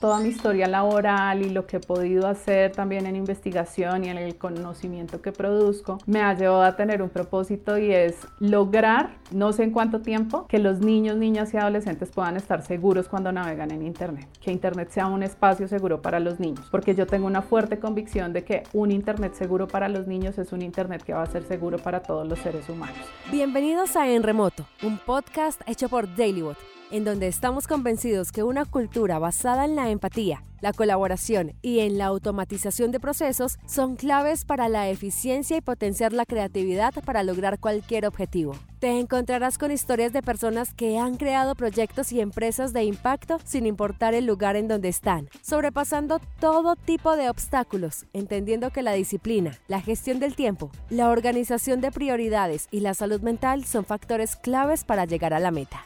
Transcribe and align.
toda 0.00 0.18
mi 0.18 0.28
historia 0.28 0.66
laboral 0.66 1.42
y 1.42 1.50
lo 1.50 1.66
que 1.66 1.76
he 1.76 1.80
podido 1.80 2.26
hacer 2.26 2.72
también 2.72 3.06
en 3.06 3.16
investigación 3.16 4.04
y 4.04 4.08
en 4.08 4.18
el 4.18 4.36
conocimiento 4.36 5.22
que 5.22 5.32
produzco 5.32 5.98
me 6.06 6.20
ha 6.20 6.34
llevado 6.34 6.62
a 6.62 6.76
tener 6.76 7.00
un 7.00 7.08
propósito 7.08 7.78
y 7.78 7.92
es 7.92 8.16
lograr, 8.40 9.16
no 9.30 9.52
sé 9.52 9.62
en 9.62 9.70
cuánto 9.70 10.00
tiempo, 10.00 10.46
que 10.46 10.58
los 10.58 10.80
niños, 10.80 11.16
niñas 11.16 11.54
y 11.54 11.58
adolescentes 11.58 12.10
puedan 12.10 12.36
estar 12.36 12.62
seguros 12.62 13.08
cuando 13.08 13.32
navegan 13.32 13.70
en 13.70 13.82
Internet, 13.82 14.28
que 14.40 14.50
Internet 14.50 14.90
sea 14.90 15.06
un 15.06 15.22
espacio 15.22 15.68
seguro 15.68 16.02
para 16.02 16.20
los 16.20 16.40
niños, 16.40 16.66
porque 16.70 16.94
yo 16.94 17.06
tengo 17.06 17.26
una 17.26 17.42
fuerte 17.42 17.78
convicción 17.78 18.32
de 18.32 18.44
que 18.44 18.64
un 18.72 18.90
Internet 18.90 19.34
seguro 19.34 19.68
para 19.68 19.88
los 19.88 20.06
niños 20.06 20.36
es 20.38 20.52
un 20.52 20.62
Internet 20.62 21.02
que 21.04 21.14
va 21.14 21.22
a 21.22 21.26
ser 21.26 21.44
seguro 21.44 21.78
para 21.78 22.00
todos 22.00 22.26
los 22.26 22.38
seres 22.40 22.68
humanos. 22.68 22.98
Bienvenidos 23.30 23.96
a 23.96 24.08
En 24.08 24.22
Remoto, 24.22 24.66
un 24.82 24.98
podcast 24.98 25.60
hecho 25.66 25.88
por 25.88 26.14
DailyBot 26.14 26.58
en 26.94 27.02
donde 27.02 27.26
estamos 27.26 27.66
convencidos 27.66 28.30
que 28.30 28.44
una 28.44 28.64
cultura 28.64 29.18
basada 29.18 29.64
en 29.64 29.74
la 29.74 29.90
empatía, 29.90 30.44
la 30.60 30.72
colaboración 30.72 31.54
y 31.60 31.80
en 31.80 31.98
la 31.98 32.06
automatización 32.06 32.92
de 32.92 33.00
procesos 33.00 33.58
son 33.66 33.96
claves 33.96 34.44
para 34.44 34.68
la 34.68 34.88
eficiencia 34.88 35.56
y 35.56 35.60
potenciar 35.60 36.12
la 36.12 36.24
creatividad 36.24 36.94
para 37.04 37.24
lograr 37.24 37.58
cualquier 37.58 38.06
objetivo. 38.06 38.54
Te 38.78 39.00
encontrarás 39.00 39.58
con 39.58 39.72
historias 39.72 40.12
de 40.12 40.22
personas 40.22 40.72
que 40.72 40.96
han 40.96 41.16
creado 41.16 41.56
proyectos 41.56 42.12
y 42.12 42.20
empresas 42.20 42.72
de 42.72 42.84
impacto 42.84 43.38
sin 43.42 43.66
importar 43.66 44.14
el 44.14 44.26
lugar 44.26 44.54
en 44.54 44.68
donde 44.68 44.88
están, 44.88 45.28
sobrepasando 45.42 46.20
todo 46.38 46.76
tipo 46.76 47.16
de 47.16 47.28
obstáculos, 47.28 48.06
entendiendo 48.12 48.70
que 48.70 48.82
la 48.82 48.92
disciplina, 48.92 49.58
la 49.66 49.80
gestión 49.80 50.20
del 50.20 50.36
tiempo, 50.36 50.70
la 50.90 51.10
organización 51.10 51.80
de 51.80 51.90
prioridades 51.90 52.68
y 52.70 52.80
la 52.80 52.94
salud 52.94 53.20
mental 53.20 53.64
son 53.64 53.84
factores 53.84 54.36
claves 54.36 54.84
para 54.84 55.06
llegar 55.06 55.34
a 55.34 55.40
la 55.40 55.50
meta. 55.50 55.84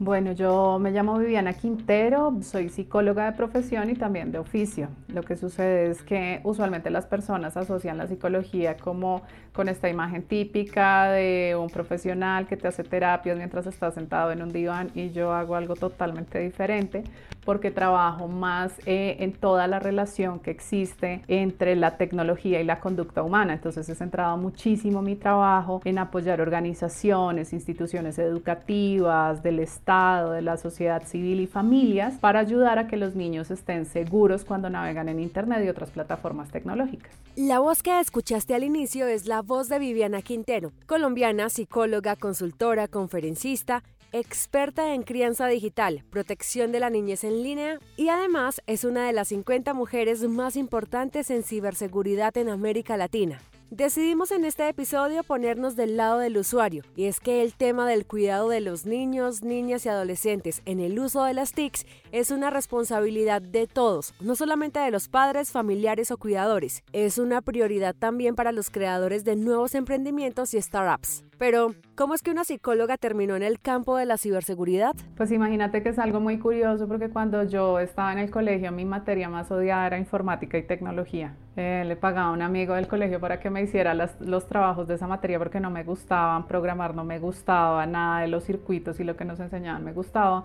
Bueno, 0.00 0.32
yo 0.32 0.80
me 0.80 0.90
llamo 0.90 1.16
Viviana 1.18 1.52
Quintero, 1.52 2.36
soy 2.42 2.68
psicóloga 2.68 3.30
de 3.30 3.36
profesión 3.36 3.88
y 3.90 3.94
también 3.94 4.32
de 4.32 4.38
oficio. 4.38 4.88
Lo 5.06 5.22
que 5.22 5.36
sucede 5.36 5.88
es 5.88 6.02
que 6.02 6.40
usualmente 6.42 6.90
las 6.90 7.06
personas 7.06 7.56
asocian 7.56 7.96
la 7.96 8.08
psicología 8.08 8.76
como 8.76 9.22
con 9.52 9.68
esta 9.68 9.88
imagen 9.88 10.24
típica 10.24 11.12
de 11.12 11.56
un 11.56 11.70
profesional 11.70 12.48
que 12.48 12.56
te 12.56 12.66
hace 12.66 12.82
terapias 12.82 13.36
mientras 13.36 13.68
estás 13.68 13.94
sentado 13.94 14.32
en 14.32 14.42
un 14.42 14.48
diván 14.48 14.90
y 14.96 15.10
yo 15.10 15.32
hago 15.32 15.54
algo 15.54 15.76
totalmente 15.76 16.40
diferente 16.40 17.04
porque 17.44 17.70
trabajo 17.70 18.28
más 18.28 18.72
eh, 18.86 19.16
en 19.20 19.32
toda 19.32 19.66
la 19.66 19.78
relación 19.78 20.40
que 20.40 20.50
existe 20.50 21.22
entre 21.28 21.76
la 21.76 21.96
tecnología 21.96 22.60
y 22.60 22.64
la 22.64 22.80
conducta 22.80 23.22
humana. 23.22 23.54
Entonces 23.54 23.88
he 23.88 23.94
centrado 23.94 24.36
muchísimo 24.36 25.02
mi 25.02 25.16
trabajo 25.16 25.80
en 25.84 25.98
apoyar 25.98 26.40
organizaciones, 26.40 27.52
instituciones 27.52 28.18
educativas, 28.18 29.42
del 29.42 29.60
Estado, 29.60 30.32
de 30.32 30.42
la 30.42 30.56
sociedad 30.56 31.06
civil 31.06 31.40
y 31.40 31.46
familias 31.46 32.14
para 32.14 32.40
ayudar 32.40 32.78
a 32.78 32.86
que 32.86 32.96
los 32.96 33.14
niños 33.14 33.50
estén 33.50 33.86
seguros 33.86 34.44
cuando 34.44 34.70
navegan 34.70 35.08
en 35.08 35.20
Internet 35.20 35.62
y 35.64 35.68
otras 35.68 35.90
plataformas 35.90 36.50
tecnológicas. 36.50 37.12
La 37.36 37.58
voz 37.58 37.82
que 37.82 37.98
escuchaste 37.98 38.54
al 38.54 38.64
inicio 38.64 39.06
es 39.06 39.26
la 39.26 39.42
voz 39.42 39.68
de 39.68 39.78
Viviana 39.78 40.22
Quintero, 40.22 40.72
colombiana, 40.86 41.48
psicóloga, 41.48 42.16
consultora, 42.16 42.88
conferencista, 42.88 43.82
experta 44.14 44.94
en 44.94 45.02
crianza 45.02 45.48
digital, 45.48 46.04
protección 46.08 46.70
de 46.70 46.78
la 46.78 46.88
niñez 46.88 47.24
en 47.24 47.42
línea 47.42 47.80
y 47.96 48.10
además 48.10 48.62
es 48.68 48.84
una 48.84 49.08
de 49.08 49.12
las 49.12 49.28
50 49.28 49.74
mujeres 49.74 50.22
más 50.28 50.54
importantes 50.54 51.30
en 51.30 51.42
ciberseguridad 51.42 52.36
en 52.36 52.48
América 52.48 52.96
Latina. 52.96 53.40
Decidimos 53.70 54.30
en 54.30 54.44
este 54.44 54.68
episodio 54.68 55.24
ponernos 55.24 55.74
del 55.74 55.96
lado 55.96 56.20
del 56.20 56.36
usuario, 56.36 56.84
y 56.94 57.06
es 57.06 57.18
que 57.18 57.42
el 57.42 57.54
tema 57.54 57.88
del 57.88 58.06
cuidado 58.06 58.48
de 58.48 58.60
los 58.60 58.86
niños, 58.86 59.42
niñas 59.42 59.84
y 59.84 59.88
adolescentes 59.88 60.62
en 60.64 60.78
el 60.78 60.96
uso 61.00 61.24
de 61.24 61.34
las 61.34 61.52
TICs 61.52 61.84
es 62.12 62.30
una 62.30 62.50
responsabilidad 62.50 63.42
de 63.42 63.66
todos, 63.66 64.14
no 64.20 64.36
solamente 64.36 64.78
de 64.78 64.92
los 64.92 65.08
padres, 65.08 65.50
familiares 65.50 66.12
o 66.12 66.18
cuidadores, 66.18 66.84
es 66.92 67.18
una 67.18 67.42
prioridad 67.42 67.96
también 67.98 68.36
para 68.36 68.52
los 68.52 68.70
creadores 68.70 69.24
de 69.24 69.34
nuevos 69.34 69.74
emprendimientos 69.74 70.54
y 70.54 70.62
startups. 70.62 71.24
Pero, 71.38 71.74
¿cómo 71.96 72.14
es 72.14 72.22
que 72.22 72.30
una 72.30 72.44
psicóloga 72.44 72.96
terminó 72.96 73.34
en 73.34 73.42
el 73.42 73.60
campo 73.60 73.96
de 73.96 74.06
la 74.06 74.18
ciberseguridad? 74.18 74.94
Pues 75.16 75.32
imagínate 75.32 75.82
que 75.82 75.88
es 75.88 75.98
algo 75.98 76.20
muy 76.20 76.38
curioso 76.38 76.86
porque 76.86 77.08
cuando 77.08 77.42
yo 77.44 77.78
estaba 77.80 78.12
en 78.12 78.18
el 78.18 78.30
colegio 78.30 78.70
mi 78.70 78.84
materia 78.84 79.28
más 79.28 79.50
odiada 79.50 79.86
era 79.86 79.98
informática 79.98 80.56
y 80.58 80.62
tecnología. 80.62 81.34
Eh, 81.56 81.84
le 81.86 81.96
pagaba 81.96 82.28
a 82.28 82.32
un 82.32 82.42
amigo 82.42 82.74
del 82.74 82.88
colegio 82.88 83.20
para 83.20 83.40
que 83.40 83.50
me 83.50 83.62
hiciera 83.62 83.94
los 83.94 84.46
trabajos 84.46 84.86
de 84.88 84.94
esa 84.94 85.06
materia 85.06 85.38
porque 85.38 85.60
no 85.60 85.70
me 85.70 85.84
gustaban, 85.84 86.46
programar 86.46 86.94
no 86.94 87.04
me 87.04 87.18
gustaba, 87.18 87.86
nada 87.86 88.20
de 88.20 88.28
los 88.28 88.44
circuitos 88.44 89.00
y 89.00 89.04
lo 89.04 89.16
que 89.16 89.24
nos 89.24 89.40
enseñaban 89.40 89.84
me 89.84 89.92
gustaba. 89.92 90.44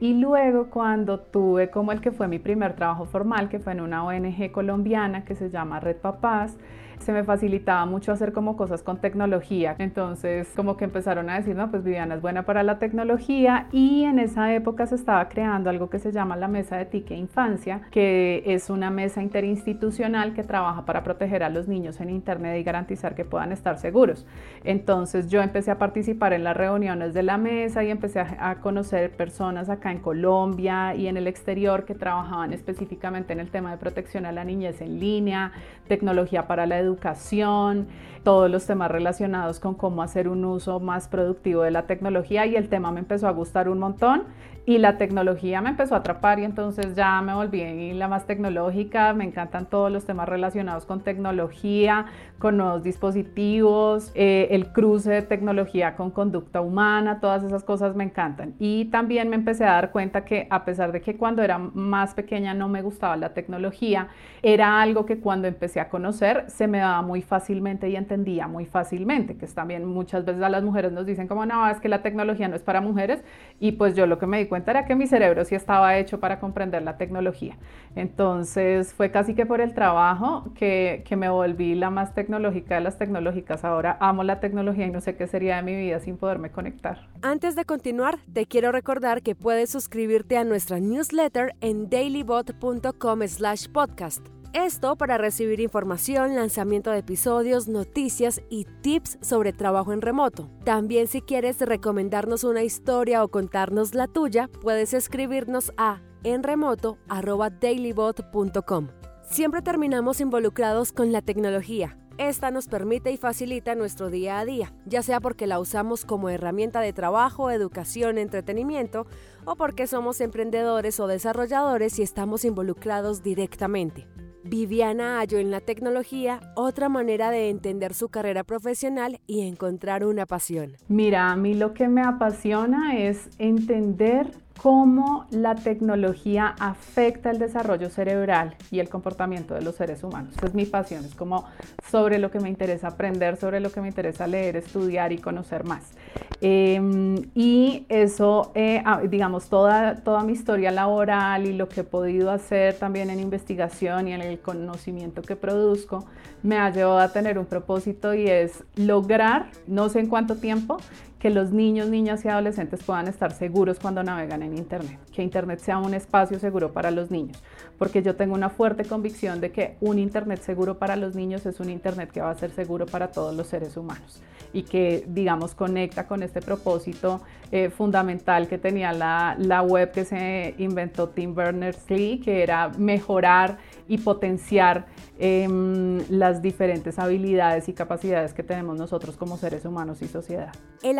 Y 0.00 0.14
luego 0.14 0.70
cuando 0.70 1.18
tuve 1.18 1.70
como 1.70 1.90
el 1.90 2.00
que 2.00 2.12
fue 2.12 2.28
mi 2.28 2.38
primer 2.38 2.76
trabajo 2.76 3.04
formal, 3.06 3.48
que 3.48 3.58
fue 3.58 3.72
en 3.72 3.80
una 3.80 4.04
ONG 4.04 4.52
colombiana 4.52 5.24
que 5.24 5.34
se 5.34 5.50
llama 5.50 5.80
Red 5.80 5.96
Papás, 5.96 6.56
se 7.00 7.12
me 7.12 7.24
facilitaba 7.24 7.86
mucho 7.86 8.12
hacer 8.12 8.32
como 8.32 8.56
cosas 8.56 8.82
con 8.82 8.98
tecnología. 8.98 9.76
Entonces, 9.78 10.52
como 10.56 10.76
que 10.76 10.84
empezaron 10.84 11.30
a 11.30 11.36
decir, 11.36 11.56
no, 11.56 11.70
pues 11.70 11.84
Viviana 11.84 12.14
es 12.14 12.22
buena 12.22 12.44
para 12.44 12.62
la 12.62 12.78
tecnología 12.78 13.66
y 13.72 14.04
en 14.04 14.18
esa 14.18 14.54
época 14.54 14.86
se 14.86 14.94
estaba 14.94 15.28
creando 15.28 15.70
algo 15.70 15.90
que 15.90 15.98
se 15.98 16.12
llama 16.12 16.36
la 16.36 16.48
Mesa 16.48 16.76
de 16.76 16.84
Tique 16.86 17.14
Infancia, 17.14 17.82
que 17.90 18.42
es 18.46 18.70
una 18.70 18.90
mesa 18.90 19.22
interinstitucional 19.22 20.34
que 20.34 20.42
trabaja 20.42 20.84
para 20.84 21.02
proteger 21.02 21.42
a 21.42 21.50
los 21.50 21.68
niños 21.68 22.00
en 22.00 22.10
Internet 22.10 22.58
y 22.58 22.62
garantizar 22.62 23.14
que 23.14 23.24
puedan 23.24 23.52
estar 23.52 23.78
seguros. 23.78 24.26
Entonces, 24.64 25.28
yo 25.28 25.42
empecé 25.42 25.70
a 25.70 25.78
participar 25.78 26.32
en 26.32 26.44
las 26.44 26.56
reuniones 26.56 27.14
de 27.14 27.22
la 27.22 27.38
mesa 27.38 27.84
y 27.84 27.90
empecé 27.90 28.20
a 28.20 28.56
conocer 28.60 29.10
personas 29.16 29.68
acá 29.68 29.92
en 29.92 29.98
Colombia 29.98 30.94
y 30.94 31.06
en 31.08 31.16
el 31.16 31.26
exterior 31.26 31.84
que 31.84 31.94
trabajaban 31.94 32.52
específicamente 32.52 33.32
en 33.32 33.40
el 33.40 33.50
tema 33.50 33.70
de 33.70 33.78
protección 33.78 34.26
a 34.26 34.32
la 34.32 34.44
niñez 34.44 34.80
en 34.80 34.98
línea, 35.00 35.52
tecnología 35.86 36.46
para 36.46 36.66
la 36.66 36.78
educación 36.78 36.87
educación, 36.88 37.86
todos 38.22 38.50
los 38.50 38.66
temas 38.66 38.90
relacionados 38.90 39.60
con 39.60 39.74
cómo 39.74 40.02
hacer 40.02 40.28
un 40.28 40.44
uso 40.44 40.80
más 40.80 41.08
productivo 41.08 41.62
de 41.62 41.70
la 41.70 41.86
tecnología 41.86 42.46
y 42.46 42.56
el 42.56 42.68
tema 42.68 42.90
me 42.90 43.00
empezó 43.00 43.28
a 43.28 43.32
gustar 43.32 43.68
un 43.68 43.78
montón 43.78 44.24
y 44.68 44.76
la 44.76 44.98
tecnología 44.98 45.62
me 45.62 45.70
empezó 45.70 45.94
a 45.94 45.98
atrapar 46.00 46.40
y 46.40 46.44
entonces 46.44 46.94
ya 46.94 47.22
me 47.22 47.32
volví 47.32 47.94
la 47.94 48.06
más 48.06 48.26
tecnológica, 48.26 49.14
me 49.14 49.24
encantan 49.24 49.64
todos 49.64 49.90
los 49.90 50.04
temas 50.04 50.28
relacionados 50.28 50.84
con 50.84 51.00
tecnología, 51.00 52.04
con 52.38 52.58
nuevos 52.58 52.82
dispositivos, 52.82 54.12
eh, 54.14 54.48
el 54.50 54.70
cruce 54.72 55.10
de 55.10 55.22
tecnología 55.22 55.96
con 55.96 56.10
conducta 56.10 56.60
humana, 56.60 57.18
todas 57.18 57.44
esas 57.44 57.64
cosas 57.64 57.96
me 57.96 58.04
encantan. 58.04 58.56
Y 58.58 58.84
también 58.90 59.30
me 59.30 59.36
empecé 59.36 59.64
a 59.64 59.72
dar 59.72 59.90
cuenta 59.90 60.26
que 60.26 60.46
a 60.50 60.66
pesar 60.66 60.92
de 60.92 61.00
que 61.00 61.16
cuando 61.16 61.42
era 61.42 61.56
más 61.56 62.12
pequeña 62.12 62.52
no 62.52 62.68
me 62.68 62.82
gustaba 62.82 63.16
la 63.16 63.32
tecnología, 63.32 64.08
era 64.42 64.82
algo 64.82 65.06
que 65.06 65.18
cuando 65.18 65.48
empecé 65.48 65.80
a 65.80 65.88
conocer 65.88 66.44
se 66.48 66.68
me 66.68 66.76
daba 66.76 67.00
muy 67.00 67.22
fácilmente 67.22 67.88
y 67.88 67.96
entendía 68.08 68.48
muy 68.48 68.64
fácilmente, 68.64 69.36
que 69.36 69.44
es 69.44 69.54
también 69.54 69.84
muchas 69.84 70.24
veces 70.24 70.42
a 70.42 70.48
las 70.48 70.62
mujeres 70.62 70.92
nos 70.92 71.04
dicen 71.04 71.28
como 71.28 71.44
no, 71.44 71.68
es 71.68 71.78
que 71.78 71.88
la 71.88 72.00
tecnología 72.00 72.48
no 72.48 72.56
es 72.56 72.62
para 72.62 72.80
mujeres 72.80 73.22
y 73.60 73.72
pues 73.72 73.94
yo 73.94 74.06
lo 74.06 74.18
que 74.18 74.26
me 74.26 74.38
di 74.38 74.46
cuenta 74.46 74.70
era 74.70 74.86
que 74.86 74.94
mi 74.94 75.06
cerebro 75.06 75.44
sí 75.44 75.54
estaba 75.54 75.98
hecho 75.98 76.18
para 76.18 76.40
comprender 76.40 76.82
la 76.82 76.96
tecnología. 76.96 77.56
Entonces 77.94 78.94
fue 78.94 79.10
casi 79.10 79.34
que 79.34 79.44
por 79.44 79.60
el 79.60 79.74
trabajo 79.74 80.52
que, 80.54 81.04
que 81.06 81.16
me 81.16 81.28
volví 81.28 81.74
la 81.74 81.90
más 81.90 82.14
tecnológica 82.14 82.76
de 82.76 82.80
las 82.80 82.96
tecnológicas. 82.96 83.64
Ahora 83.64 83.98
amo 84.00 84.24
la 84.24 84.40
tecnología 84.40 84.86
y 84.86 84.90
no 84.90 85.00
sé 85.00 85.16
qué 85.16 85.26
sería 85.26 85.56
de 85.56 85.62
mi 85.62 85.76
vida 85.76 86.00
sin 86.00 86.16
poderme 86.16 86.50
conectar. 86.50 87.08
Antes 87.20 87.56
de 87.56 87.64
continuar, 87.64 88.18
te 88.32 88.46
quiero 88.46 88.72
recordar 88.72 89.22
que 89.22 89.34
puedes 89.34 89.70
suscribirte 89.70 90.38
a 90.38 90.44
nuestra 90.44 90.80
newsletter 90.80 91.54
en 91.60 91.90
dailybot.com 91.90 93.22
slash 93.26 93.68
podcast 93.68 94.37
esto 94.52 94.96
para 94.96 95.18
recibir 95.18 95.60
información, 95.60 96.34
lanzamiento 96.34 96.90
de 96.90 96.98
episodios, 96.98 97.68
noticias 97.68 98.42
y 98.48 98.66
tips 98.82 99.18
sobre 99.20 99.52
trabajo 99.52 99.92
en 99.92 100.00
remoto. 100.00 100.50
También 100.64 101.06
si 101.06 101.20
quieres 101.22 101.60
recomendarnos 101.60 102.42
una 102.44 102.62
historia 102.62 103.22
o 103.24 103.28
contarnos 103.28 103.94
la 103.94 104.06
tuya, 104.06 104.48
puedes 104.62 104.94
escribirnos 104.94 105.72
a 105.76 106.00
enremoto@dailybot.com. 106.24 108.88
Siempre 109.30 109.62
terminamos 109.62 110.20
involucrados 110.20 110.92
con 110.92 111.12
la 111.12 111.22
tecnología. 111.22 111.96
Esta 112.18 112.50
nos 112.50 112.66
permite 112.66 113.12
y 113.12 113.16
facilita 113.16 113.76
nuestro 113.76 114.10
día 114.10 114.40
a 114.40 114.44
día, 114.44 114.74
ya 114.86 115.02
sea 115.02 115.20
porque 115.20 115.46
la 115.46 115.60
usamos 115.60 116.04
como 116.04 116.30
herramienta 116.30 116.80
de 116.80 116.92
trabajo, 116.92 117.52
educación, 117.52 118.18
entretenimiento, 118.18 119.06
o 119.44 119.54
porque 119.54 119.86
somos 119.86 120.20
emprendedores 120.20 120.98
o 120.98 121.06
desarrolladores 121.06 122.00
y 122.00 122.02
estamos 122.02 122.44
involucrados 122.44 123.22
directamente. 123.22 124.08
Viviana 124.44 125.18
halló 125.18 125.38
en 125.38 125.50
la 125.50 125.60
tecnología 125.60 126.40
otra 126.54 126.88
manera 126.88 127.30
de 127.30 127.50
entender 127.50 127.94
su 127.94 128.08
carrera 128.08 128.44
profesional 128.44 129.20
y 129.26 129.46
encontrar 129.46 130.04
una 130.04 130.26
pasión. 130.26 130.76
Mira, 130.88 131.30
a 131.30 131.36
mí 131.36 131.54
lo 131.54 131.74
que 131.74 131.88
me 131.88 132.02
apasiona 132.02 132.98
es 132.98 133.28
entender 133.38 134.30
cómo 134.62 135.26
la 135.30 135.54
tecnología 135.54 136.54
afecta 136.58 137.30
el 137.30 137.38
desarrollo 137.38 137.88
cerebral 137.90 138.56
y 138.70 138.80
el 138.80 138.88
comportamiento 138.88 139.54
de 139.54 139.62
los 139.62 139.76
seres 139.76 140.02
humanos. 140.02 140.34
Esa 140.36 140.46
es 140.46 140.54
mi 140.54 140.66
pasión, 140.66 141.04
es 141.04 141.14
como 141.14 141.44
sobre 141.88 142.18
lo 142.18 142.30
que 142.30 142.40
me 142.40 142.48
interesa 142.48 142.88
aprender, 142.88 143.36
sobre 143.36 143.60
lo 143.60 143.70
que 143.70 143.80
me 143.80 143.88
interesa 143.88 144.26
leer, 144.26 144.56
estudiar 144.56 145.12
y 145.12 145.18
conocer 145.18 145.64
más. 145.64 145.92
Em, 146.40 147.16
y 147.34 147.86
eso, 147.88 148.52
eh, 148.54 148.82
ah, 148.84 149.00
digamos, 149.08 149.48
toda, 149.48 149.96
toda 149.96 150.22
mi 150.22 150.32
historia 150.32 150.70
laboral 150.70 151.46
y 151.46 151.52
lo 151.52 151.68
que 151.68 151.80
he 151.80 151.84
podido 151.84 152.30
hacer 152.30 152.74
también 152.74 153.10
en 153.10 153.20
investigación 153.20 154.08
y 154.08 154.12
en 154.12 154.22
el 154.22 154.38
conocimiento 154.40 155.22
que 155.22 155.36
produzco, 155.36 156.04
me 156.42 156.56
ha 156.56 156.70
llevado 156.70 156.98
a 156.98 157.12
tener 157.12 157.38
un 157.38 157.46
propósito 157.46 158.14
y 158.14 158.28
es 158.28 158.64
lograr, 158.76 159.50
no 159.66 159.88
sé 159.88 160.00
en 160.00 160.06
cuánto 160.08 160.36
tiempo, 160.36 160.78
que 161.18 161.30
los 161.30 161.50
niños, 161.50 161.88
niñas 161.88 162.24
y 162.24 162.28
adolescentes 162.28 162.82
puedan 162.84 163.08
estar 163.08 163.32
seguros 163.32 163.78
cuando 163.80 164.02
navegan 164.02 164.42
en 164.42 164.56
Internet, 164.56 164.98
que 165.12 165.22
Internet 165.22 165.58
sea 165.60 165.78
un 165.78 165.94
espacio 165.94 166.38
seguro 166.38 166.72
para 166.72 166.90
los 166.90 167.10
niños, 167.10 167.42
porque 167.76 168.02
yo 168.02 168.14
tengo 168.16 168.34
una 168.34 168.50
fuerte 168.50 168.84
convicción 168.84 169.40
de 169.40 169.50
que 169.50 169.76
un 169.80 169.98
Internet 169.98 170.42
seguro 170.42 170.78
para 170.78 170.96
los 170.96 171.14
niños 171.14 171.44
es 171.46 171.60
un 171.60 171.70
Internet 171.70 172.10
que 172.12 172.20
va 172.20 172.30
a 172.30 172.34
ser 172.34 172.50
seguro 172.50 172.86
para 172.86 173.10
todos 173.10 173.34
los 173.34 173.48
seres 173.48 173.76
humanos 173.76 174.22
y 174.52 174.62
que, 174.62 175.04
digamos, 175.08 175.54
conecta 175.54 176.06
con 176.06 176.22
este 176.22 176.40
propósito 176.40 177.20
eh, 177.50 177.70
fundamental 177.70 178.48
que 178.48 178.58
tenía 178.58 178.92
la, 178.92 179.36
la 179.38 179.62
web 179.62 179.92
que 179.92 180.04
se 180.04 180.54
inventó 180.58 181.08
Tim 181.10 181.34
Berners-Lee, 181.34 182.20
que 182.20 182.42
era 182.42 182.68
mejorar 182.78 183.58
y 183.88 183.98
potenciar 183.98 184.86
em, 185.18 185.98
las 186.10 186.42
diferentes 186.42 186.98
habilidades 186.98 187.68
y 187.68 187.72
capacidades 187.72 188.34
que 188.34 188.42
tenemos 188.42 188.76
nosotros 188.76 189.16
como 189.16 189.36
seres 189.36 189.64
humanos 189.64 190.02
y 190.02 190.08
sociedad. 190.08 190.52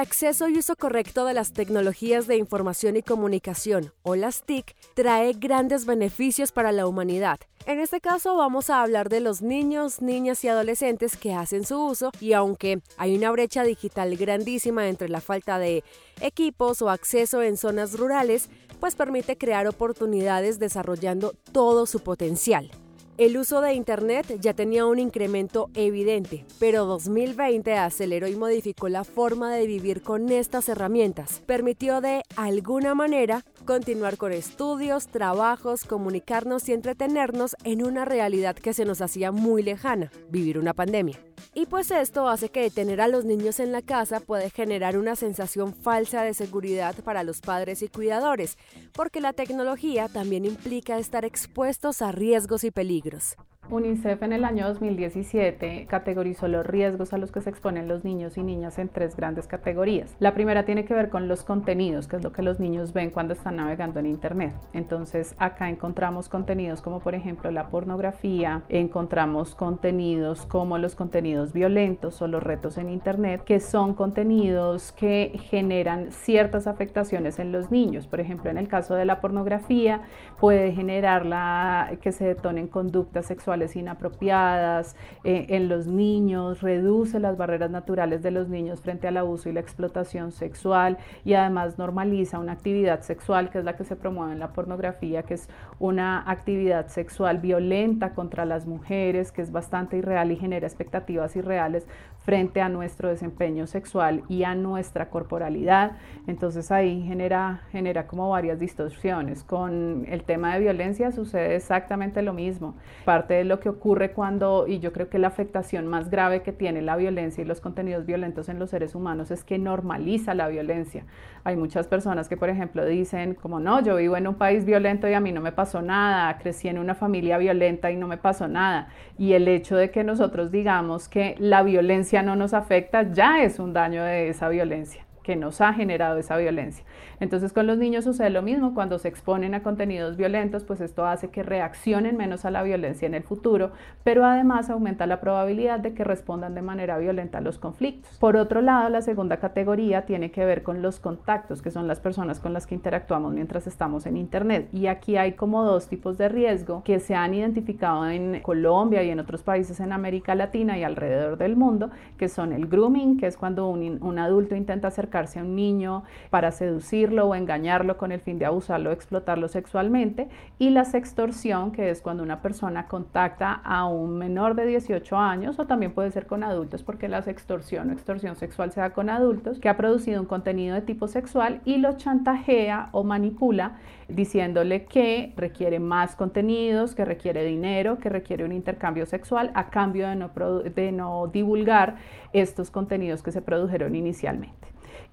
Acceso 0.09 0.49
y 0.49 0.57
uso 0.57 0.75
correcto 0.75 1.27
de 1.27 1.35
las 1.35 1.53
tecnologías 1.53 2.27
de 2.27 2.39
información 2.39 2.97
y 2.97 3.03
comunicación, 3.03 3.93
o 4.03 4.17
las 4.17 4.43
TIC, 4.43 4.75
trae 4.95 5.35
grandes 5.35 5.85
beneficios 5.85 6.51
para 6.51 6.73
la 6.73 6.87
humanidad. 6.87 7.39
En 7.67 7.79
este 7.79 8.01
caso 8.01 8.35
vamos 8.35 8.71
a 8.71 8.81
hablar 8.81 9.11
de 9.11 9.21
los 9.21 9.43
niños, 9.43 10.01
niñas 10.01 10.43
y 10.45 10.49
adolescentes 10.49 11.19
que 11.19 11.35
hacen 11.35 11.67
su 11.67 11.79
uso 11.85 12.11
y 12.21 12.33
aunque 12.33 12.81
hay 12.97 13.19
una 13.19 13.31
brecha 13.31 13.65
digital 13.65 14.17
grandísima 14.17 14.89
entre 14.89 15.11
la 15.11 15.21
falta 15.21 15.59
de 15.59 15.85
equipos 16.23 16.81
o 16.81 16.89
acceso 16.89 17.43
en 17.43 17.59
zonas 17.59 17.99
rurales, 17.99 18.49
pues 18.81 18.95
permite 18.95 19.37
crear 19.37 19.67
oportunidades 19.67 20.59
desarrollando 20.59 21.35
todo 21.53 21.85
su 21.85 22.01
potencial. 22.01 22.71
El 23.19 23.37
uso 23.37 23.61
de 23.61 23.75
Internet 23.75 24.39
ya 24.39 24.55
tenía 24.55 24.87
un 24.87 25.01
incremento 25.01 25.71
evidente, 25.75 26.45
pero 26.61 26.85
2020 26.85 27.75
aceleró 27.75 28.29
y 28.29 28.37
modificó 28.37 28.89
la 28.89 29.03
forma 29.03 29.53
de 29.53 29.67
vivir 29.67 30.03
con 30.03 30.31
estas 30.31 30.69
herramientas. 30.69 31.43
Permitió 31.45 32.01
de 32.01 32.23
alguna 32.37 32.95
manera 32.95 33.45
continuar 33.65 34.19
con 34.19 34.31
estudios, 34.31 35.09
trabajos, 35.09 35.83
comunicarnos 35.83 36.69
y 36.69 36.75
entretenernos 36.75 37.57
en 37.65 37.85
una 37.85 38.05
realidad 38.05 38.55
que 38.55 38.73
se 38.73 38.85
nos 38.85 39.01
hacía 39.01 39.33
muy 39.33 39.65
lejana, 39.65 40.13
vivir 40.31 40.57
una 40.57 40.73
pandemia. 40.73 41.19
Y 41.55 41.67
pues 41.67 41.91
esto 41.91 42.29
hace 42.29 42.51
que 42.51 42.71
tener 42.71 43.01
a 43.01 43.09
los 43.09 43.25
niños 43.25 43.61
en 43.61 43.73
la 43.73 43.83
casa 43.83 44.21
puede 44.21 44.51
generar 44.51 44.97
una 44.97 45.17
sensación 45.17 45.75
falsa 45.75 46.23
de 46.23 46.35
seguridad 46.35 46.95
para 47.05 47.25
los 47.25 47.41
padres 47.41 47.83
y 47.83 47.89
cuidadores, 47.89 48.57
porque 48.93 49.21
la 49.21 49.33
tecnología 49.33 50.09
también 50.09 50.45
implica 50.45 50.99
estar 50.99 51.25
expuestos 51.25 52.03
a 52.03 52.13
riesgos 52.13 52.65
y 52.65 52.71
peligros. 52.71 53.37
UNICEF 53.71 54.23
en 54.23 54.33
el 54.33 54.45
año 54.45 54.67
2017 54.67 55.87
categorizó 55.91 56.49
los 56.49 56.67
riesgos 56.67 57.13
a 57.13 57.19
los 57.19 57.31
que 57.31 57.43
se 57.43 57.51
exponen 57.51 57.87
los 57.87 58.03
niños 58.03 58.39
y 58.39 58.43
niñas 58.43 58.79
en 58.79 58.89
tres 58.89 59.15
grandes 59.15 59.47
categorías. 59.47 60.17
La 60.21 60.33
primera 60.33 60.65
tiene 60.65 60.87
que 60.87 60.95
ver 60.95 61.11
con 61.11 61.29
los 61.29 61.45
contenidos, 61.45 62.09
que 62.09 62.17
es 62.17 62.25
lo 62.25 62.33
que 62.33 62.43
los 62.43 62.61
niños 62.61 62.95
ven 62.95 63.11
cuando 63.11 63.35
están 63.35 63.57
navegando 63.57 64.01
en 64.01 64.07
Internet. 64.07 64.55
Entonces 64.73 65.35
acá 65.39 65.69
encontramos 65.69 66.31
contenidos 66.31 66.81
como 66.81 67.01
por 67.01 67.15
ejemplo 67.15 67.51
la 67.51 67.69
pornografía, 67.69 68.63
encontramos 68.71 69.55
contenidos 69.55 70.47
como 70.47 70.79
los 70.79 70.95
contenidos 70.95 71.53
violentos 71.53 72.23
o 72.23 72.27
los 72.27 72.43
retos 72.43 72.79
en 72.79 72.89
Internet, 72.89 73.43
que 73.45 73.61
son 73.61 73.93
contenidos 73.93 74.93
que 74.93 75.39
generan 75.51 76.11
ciertas 76.11 76.67
afectaciones 76.67 77.39
en 77.39 77.53
los 77.53 77.71
niños. 77.71 78.07
Por 78.07 78.21
ejemplo, 78.21 78.51
en 78.51 78.57
el 78.57 78.69
caso 78.69 78.95
de 78.95 79.05
la 79.05 79.21
pornografía 79.21 80.03
puede 80.41 80.73
generar 80.73 81.27
la, 81.27 81.91
que 82.01 82.13
se 82.13 82.25
detonen 82.25 82.69
conductas 82.69 83.27
sexuales 83.27 83.48
inapropiadas 83.75 84.97
eh, 85.25 85.47
en 85.51 85.69
los 85.69 85.87
niños, 85.87 86.61
reduce 86.61 87.19
las 87.19 87.37
barreras 87.37 87.71
naturales 87.71 88.23
de 88.23 88.31
los 88.31 88.49
niños 88.49 88.81
frente 88.81 89.09
al 89.09 89.17
abuso 89.17 89.49
y 89.49 89.53
la 89.53 89.61
explotación 89.61 90.33
sexual 90.33 90.99
y 91.25 91.35
además 91.35 91.79
normaliza 91.79 92.39
una 92.39 92.53
actividad 92.53 93.01
sexual 93.01 93.51
que 93.51 93.59
es 93.59 93.65
la 93.65 93.77
que 93.77 93.85
se 93.85 93.97
promueve 93.97 94.33
en 94.33 94.39
la 94.39 94.53
pornografía, 94.53 95.23
que 95.23 95.35
es 95.35 95.49
una 95.79 96.31
actividad 96.31 96.89
sexual 96.89 97.39
violenta 97.39 98.15
contra 98.15 98.45
las 98.45 98.67
mujeres, 98.67 99.33
que 99.33 99.43
es 99.43 99.51
bastante 99.51 99.97
irreal 99.97 100.31
y 100.33 100.37
genera 100.37 100.67
expectativas 100.67 101.35
irreales 101.37 101.87
frente 102.29 102.61
a 102.61 102.69
nuestro 102.69 103.09
desempeño 103.09 103.67
sexual 103.67 104.23
y 104.29 104.45
a 104.45 104.55
nuestra 104.55 105.09
corporalidad. 105.09 105.93
Entonces 106.27 106.71
ahí 106.71 107.03
genera, 107.03 107.63
genera 107.73 108.07
como 108.07 108.29
varias 108.29 108.59
distorsiones. 108.59 109.43
Con 109.45 110.05
el 110.07 110.25
tema 110.25 110.53
de 110.53 110.61
violencia 110.61 111.11
sucede 111.11 111.57
exactamente 111.57 112.21
lo 112.21 112.35
mismo. 112.35 112.75
Parte 113.07 113.38
de 113.39 113.45
lo 113.45 113.61
que 113.61 113.69
ocurre 113.69 114.13
cuando, 114.13 114.67
y 114.67 114.79
yo 114.79 114.93
creo 114.93 115.09
que 115.09 115.19
la 115.19 115.29
afectación 115.29 115.87
más 115.87 116.11
grave 116.11 116.43
que 116.43 116.53
tiene 116.53 116.83
la 116.83 116.97
violencia 116.97 117.43
y 117.43 117.47
los 117.47 117.61
contenidos 117.61 118.07
violentos 118.07 118.49
en 118.49 118.59
los 118.59 118.71
seres 118.71 118.95
humanos 118.95 119.31
es 119.31 119.45
que 119.45 119.59
normaliza 119.59 120.35
la 120.35 120.49
violencia. 120.49 121.05
Hay 121.45 121.57
muchas 121.57 121.87
personas 121.87 122.29
que, 122.29 122.37
por 122.37 122.51
ejemplo, 122.51 122.85
dicen 122.85 123.35
como, 123.35 123.61
no, 123.61 123.83
yo 123.83 123.97
vivo 123.97 124.17
en 124.17 124.27
un 124.27 124.35
país 124.35 124.65
violento 124.65 125.09
y 125.09 125.15
a 125.15 125.21
mí 125.21 125.33
no 125.33 125.41
me 125.41 125.53
pasó 125.53 125.83
nada, 125.83 126.37
crecí 126.39 126.69
en 126.69 126.79
una 126.79 126.95
familia 126.95 127.39
violenta 127.39 127.91
y 127.91 127.97
no 127.97 128.07
me 128.07 128.19
pasó 128.19 128.49
nada. 128.49 128.89
Y 129.17 129.33
el 129.33 129.49
hecho 129.49 129.77
de 129.77 129.91
que 129.91 130.05
nosotros 130.05 130.51
digamos 130.51 131.09
que 131.09 131.35
la 131.39 131.63
violencia 131.63 132.23
no 132.23 132.37
nos 132.37 132.55
afecta, 132.55 133.13
ya 133.13 133.43
es 133.43 133.59
un 133.59 133.73
daño 133.73 134.03
de 134.03 134.29
esa 134.29 134.49
violencia 134.49 135.08
que 135.29 135.37
nos 135.37 135.61
ha 135.61 135.75
generado 135.75 136.17
esa 136.17 136.39
violencia. 136.39 136.87
Entonces 137.21 137.53
con 137.53 137.67
los 137.67 137.77
niños 137.77 138.05
sucede 138.05 138.31
lo 138.31 138.41
mismo, 138.41 138.73
cuando 138.73 138.99
se 138.99 139.09
exponen 139.09 139.53
a 139.53 139.63
contenidos 139.63 140.17
violentos, 140.17 140.65
pues 140.65 140.81
esto 140.81 141.05
hace 141.05 141.29
que 141.29 141.43
reaccionen 141.43 142.17
menos 142.17 142.47
a 142.47 142.51
la 142.51 142.63
violencia 142.63 143.05
en 143.05 143.13
el 143.13 143.25
futuro, 143.25 143.73
pero 144.05 144.25
además 144.25 144.71
aumenta 144.71 145.07
la 145.07 145.21
probabilidad 145.21 145.81
de 145.81 145.93
que 145.93 146.03
respondan 146.03 146.55
de 146.55 146.63
manera 146.63 146.97
violenta 146.97 147.37
a 147.37 147.41
los 147.43 147.59
conflictos. 147.59 148.17
Por 148.19 148.39
otro 148.39 148.63
lado, 148.63 148.89
la 148.89 149.03
segunda 149.03 149.37
categoría 149.37 150.07
tiene 150.07 150.31
que 150.31 150.47
ver 150.47 150.63
con 150.63 150.81
los 150.81 150.99
contactos, 150.99 151.61
que 151.61 151.71
son 151.71 151.87
las 151.87 152.01
personas 152.01 152.41
con 152.41 152.55
las 152.55 152.67
que 152.67 152.75
interactuamos 152.75 153.35
mientras 153.35 153.67
estamos 153.67 154.07
en 154.07 154.17
Internet. 154.17 154.71
Y 154.73 154.87
aquí 154.87 155.19
hay 155.19 155.33
como 155.33 155.63
dos 155.63 155.89
tipos 155.89 156.17
de 156.17 156.31
riesgo 156.31 156.83
que 156.85 157.01
se 157.01 157.15
han 157.15 157.35
identificado 157.35 158.09
en 158.09 158.41
Colombia 158.41 159.03
y 159.03 159.11
en 159.11 159.21
otros 159.21 159.43
países 159.43 159.79
en 159.81 159.93
América 159.93 160.35
Latina 160.35 160.79
y 160.79 160.85
alrededor 160.85 161.37
del 161.37 161.55
mundo, 161.55 161.91
que 162.17 162.31
son 162.31 162.55
el 162.55 162.67
grooming, 162.67 163.19
que 163.19 163.27
es 163.27 163.37
cuando 163.37 163.69
un, 163.69 164.03
un 164.03 164.19
adulto 164.19 164.57
intenta 164.57 164.89
acercar 164.89 165.18
a 165.19 165.43
un 165.43 165.57
niño 165.57 166.05
para 166.31 166.53
seducirlo 166.53 167.27
o 167.27 167.35
engañarlo 167.35 167.97
con 167.97 168.13
el 168.13 168.21
fin 168.21 168.39
de 168.39 168.47
abusarlo 168.47 168.91
o 168.91 168.93
explotarlo 168.93 169.49
sexualmente, 169.49 170.29
y 170.59 170.71
la 170.71 170.85
sextorsión, 170.85 171.73
que 171.73 171.91
es 171.91 172.01
cuando 172.01 172.23
una 172.23 172.41
persona 172.41 172.87
contacta 172.87 173.53
a 173.53 173.87
un 173.87 174.17
menor 174.19 174.55
de 174.55 174.67
18 174.67 175.17
años, 175.17 175.59
o 175.59 175.67
también 175.67 175.93
puede 175.93 176.11
ser 176.11 176.27
con 176.27 176.45
adultos, 176.45 176.83
porque 176.83 177.09
la 177.09 177.23
sextorsión 177.23 177.91
o 177.91 177.93
extorsión 177.93 178.37
sexual 178.37 178.73
se 178.73 178.81
da 178.81 178.91
con 178.91 179.11
adultos, 179.11 179.59
que 179.59 179.69
ha 179.69 179.77
producido 179.77 180.21
un 180.21 180.27
contenido 180.27 180.75
de 180.75 180.83
tipo 180.83 181.09
sexual 181.09 181.61
y 181.65 181.79
lo 181.79 181.97
chantajea 181.97 182.91
o 182.93 183.05
manipula 183.05 183.79
diciéndole 184.09 184.85
que 184.87 185.33
requiere 185.37 185.79
más 185.79 186.17
contenidos, 186.17 186.95
que 186.95 187.05
requiere 187.05 187.45
dinero, 187.45 187.99
que 187.99 188.09
requiere 188.09 188.45
un 188.45 188.53
intercambio 188.53 189.07
sexual 189.07 189.51
a 189.55 189.69
cambio 189.71 190.09
de 190.09 190.17
no, 190.17 190.31
de 190.61 190.93
no 190.93 191.27
divulgar 191.29 191.97
estos 192.33 192.71
contenidos 192.71 193.23
que 193.23 193.33
se 193.33 193.43
produjeron 193.43 193.95
inicialmente. 193.95 194.69